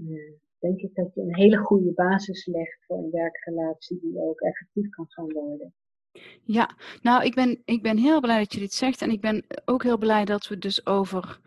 denk 0.62 0.80
ik 0.80 0.94
dat 0.94 1.14
je 1.14 1.20
een 1.20 1.36
hele 1.36 1.56
goede 1.56 1.92
basis 1.92 2.46
legt 2.46 2.84
voor 2.86 2.98
een 2.98 3.10
werkrelatie 3.10 3.98
die 4.00 4.18
ook 4.18 4.40
effectief 4.40 4.88
kan 4.88 5.06
gaan 5.08 5.32
worden. 5.32 5.74
Ja, 6.42 6.76
nou, 7.02 7.24
ik 7.24 7.34
ben, 7.34 7.62
ik 7.64 7.82
ben 7.82 7.96
heel 7.96 8.20
blij 8.20 8.38
dat 8.38 8.52
je 8.52 8.60
dit 8.60 8.72
zegt. 8.72 9.02
En 9.02 9.10
ik 9.10 9.20
ben 9.20 9.44
ook 9.64 9.82
heel 9.82 9.98
blij 9.98 10.24
dat 10.24 10.48
we 10.48 10.58
dus 10.58 10.86
over 10.86 11.40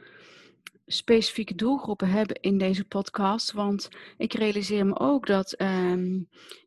specifieke 0.85 1.55
doelgroepen 1.55 2.09
hebben 2.09 2.35
in 2.41 2.57
deze 2.57 2.85
podcast. 2.85 3.51
Want 3.51 3.89
ik 4.17 4.33
realiseer 4.33 4.85
me 4.85 4.99
ook 4.99 5.27
dat 5.27 5.53
ehm, 5.53 6.21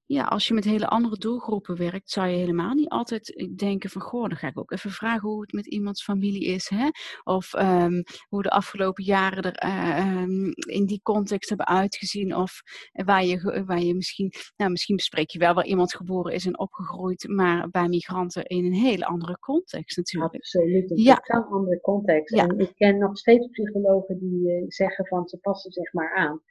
ja, 0.09 0.25
als 0.25 0.49
je 0.49 0.55
met 0.55 0.65
hele 0.65 0.87
andere 0.89 1.19
doelgroepen 1.19 1.77
werkt, 1.77 2.11
zou 2.11 2.29
je 2.29 2.37
helemaal 2.37 2.75
niet 2.75 2.89
altijd 2.89 3.35
eh, 3.35 3.49
denken 3.57 3.91
van, 3.91 4.03
goh, 4.03 4.29
dan 4.29 4.37
ga 4.37 4.49
ik 4.49 4.59
ook 4.59 4.73
even 4.73 4.91
vragen 4.91 5.29
hoe 5.29 5.41
het 5.41 5.53
met 5.53 5.67
iemands 5.67 6.03
familie 6.03 6.45
is. 6.45 6.69
Hè? 6.69 6.89
Of 7.25 7.53
um, 7.55 8.03
hoe 8.29 8.43
de 8.43 8.51
afgelopen 8.51 9.05
jaren 9.05 9.43
er 9.43 9.67
uh, 9.67 10.23
in 10.57 10.87
die 10.87 11.01
context 11.03 11.49
hebben 11.49 11.67
uitgezien. 11.67 12.35
Of 12.35 12.61
waar 12.93 13.25
je, 13.25 13.65
waar 13.67 13.81
je 13.81 13.95
misschien, 13.95 14.33
nou 14.57 14.71
misschien 14.71 14.97
bespreek 14.97 15.31
je 15.31 15.39
wel 15.39 15.55
waar 15.55 15.67
iemand 15.67 15.95
geboren 15.95 16.33
is 16.33 16.47
en 16.47 16.59
opgegroeid, 16.59 17.29
maar 17.29 17.71
bij 17.71 17.89
migranten 17.89 18.45
in 18.45 18.65
een 18.65 18.75
hele 18.75 19.07
andere 19.07 19.39
context 19.39 19.97
natuurlijk. 19.97 20.35
Absoluut, 20.35 20.91
een 20.91 20.97
ja. 20.97 21.15
totaal 21.15 21.51
andere 21.51 21.81
context. 21.81 22.35
Ja. 22.35 22.47
En 22.47 22.59
ik 22.59 22.73
ken 22.75 22.99
nog 22.99 23.19
steeds 23.19 23.47
psychologen 23.47 24.19
die 24.19 24.41
uh, 24.41 24.65
zeggen 24.69 25.07
van, 25.07 25.29
ze 25.29 25.37
passen 25.37 25.73
zich 25.73 25.93
maar 25.93 26.15
aan 26.15 26.43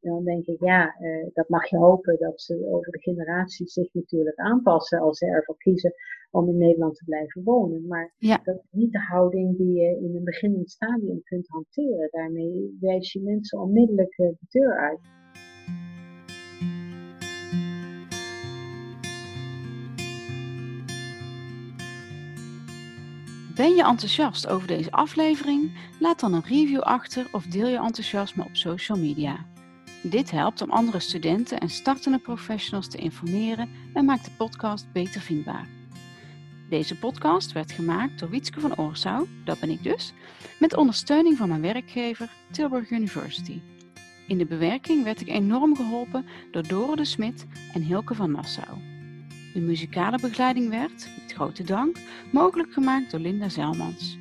dan 0.00 0.24
denk 0.24 0.46
ik, 0.46 0.60
ja, 0.60 0.96
eh, 0.98 1.26
dat 1.32 1.48
mag 1.48 1.68
je 1.68 1.76
hopen 1.76 2.18
dat 2.18 2.40
ze 2.40 2.68
over 2.70 2.92
de 2.92 3.00
generaties 3.00 3.72
zich 3.72 3.94
natuurlijk 3.94 4.38
aanpassen 4.38 5.00
als 5.00 5.18
ze 5.18 5.26
ervoor 5.26 5.56
kiezen 5.56 5.94
om 6.30 6.48
in 6.48 6.58
Nederland 6.58 6.96
te 6.96 7.04
blijven 7.04 7.42
wonen. 7.44 7.86
Maar 7.86 8.12
dat 8.18 8.56
is 8.56 8.70
niet 8.70 8.92
de 8.92 8.98
houding 8.98 9.56
die 9.56 9.72
je 9.72 10.00
in 10.02 10.16
een 10.16 10.24
beginnend 10.24 10.70
stadium 10.70 11.22
kunt 11.22 11.48
hanteren. 11.48 12.08
Daarmee 12.10 12.76
wijs 12.80 13.12
je 13.12 13.22
mensen 13.22 13.60
onmiddellijk 13.60 14.18
eh, 14.18 14.26
de 14.26 14.46
deur 14.48 14.78
uit. 14.78 15.00
Ben 23.54 23.74
je 23.74 23.84
enthousiast 23.84 24.46
over 24.46 24.66
deze 24.66 24.90
aflevering? 24.90 25.72
Laat 25.98 26.20
dan 26.20 26.34
een 26.34 26.44
review 26.44 26.80
achter 26.80 27.28
of 27.32 27.46
deel 27.46 27.66
je 27.66 27.76
enthousiasme 27.76 28.44
op 28.44 28.56
social 28.56 28.98
media. 28.98 29.49
Dit 30.02 30.30
helpt 30.30 30.62
om 30.62 30.70
andere 30.70 31.00
studenten 31.00 31.60
en 31.60 31.68
startende 31.68 32.18
professionals 32.18 32.88
te 32.88 32.98
informeren 32.98 33.68
en 33.94 34.04
maakt 34.04 34.24
de 34.24 34.30
podcast 34.36 34.92
beter 34.92 35.20
vindbaar. 35.20 35.68
Deze 36.68 36.98
podcast 36.98 37.52
werd 37.52 37.72
gemaakt 37.72 38.18
door 38.18 38.30
Wietske 38.30 38.60
van 38.60 38.76
Oorsouw, 38.76 39.26
dat 39.44 39.60
ben 39.60 39.70
ik 39.70 39.82
dus, 39.82 40.12
met 40.58 40.76
ondersteuning 40.76 41.36
van 41.36 41.48
mijn 41.48 41.60
werkgever 41.60 42.30
Tilburg 42.50 42.90
University. 42.90 43.60
In 44.26 44.38
de 44.38 44.46
bewerking 44.46 45.04
werd 45.04 45.20
ik 45.20 45.28
enorm 45.28 45.76
geholpen 45.76 46.26
door 46.50 46.66
Dore 46.66 46.96
de 46.96 47.04
Smit 47.04 47.46
en 47.72 47.82
Hilke 47.82 48.14
van 48.14 48.30
Nassau. 48.30 48.78
De 49.54 49.60
muzikale 49.60 50.18
begeleiding 50.20 50.68
werd, 50.68 51.08
met 51.20 51.32
grote 51.32 51.62
dank, 51.62 51.96
mogelijk 52.32 52.72
gemaakt 52.72 53.10
door 53.10 53.20
Linda 53.20 53.48
Zelmans. 53.48 54.19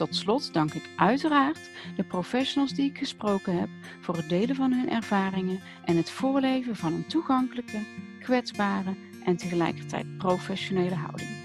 Tot 0.00 0.14
slot 0.14 0.52
dank 0.52 0.74
ik 0.74 0.88
uiteraard 0.96 1.70
de 1.96 2.04
professionals 2.04 2.72
die 2.74 2.90
ik 2.90 2.98
gesproken 2.98 3.58
heb 3.58 3.68
voor 4.00 4.16
het 4.16 4.28
delen 4.28 4.56
van 4.56 4.72
hun 4.72 4.90
ervaringen 4.90 5.60
en 5.84 5.96
het 5.96 6.10
voorleven 6.10 6.76
van 6.76 6.92
een 6.92 7.06
toegankelijke, 7.06 7.78
kwetsbare 8.20 8.94
en 9.24 9.36
tegelijkertijd 9.36 10.18
professionele 10.18 10.94
houding. 10.94 11.39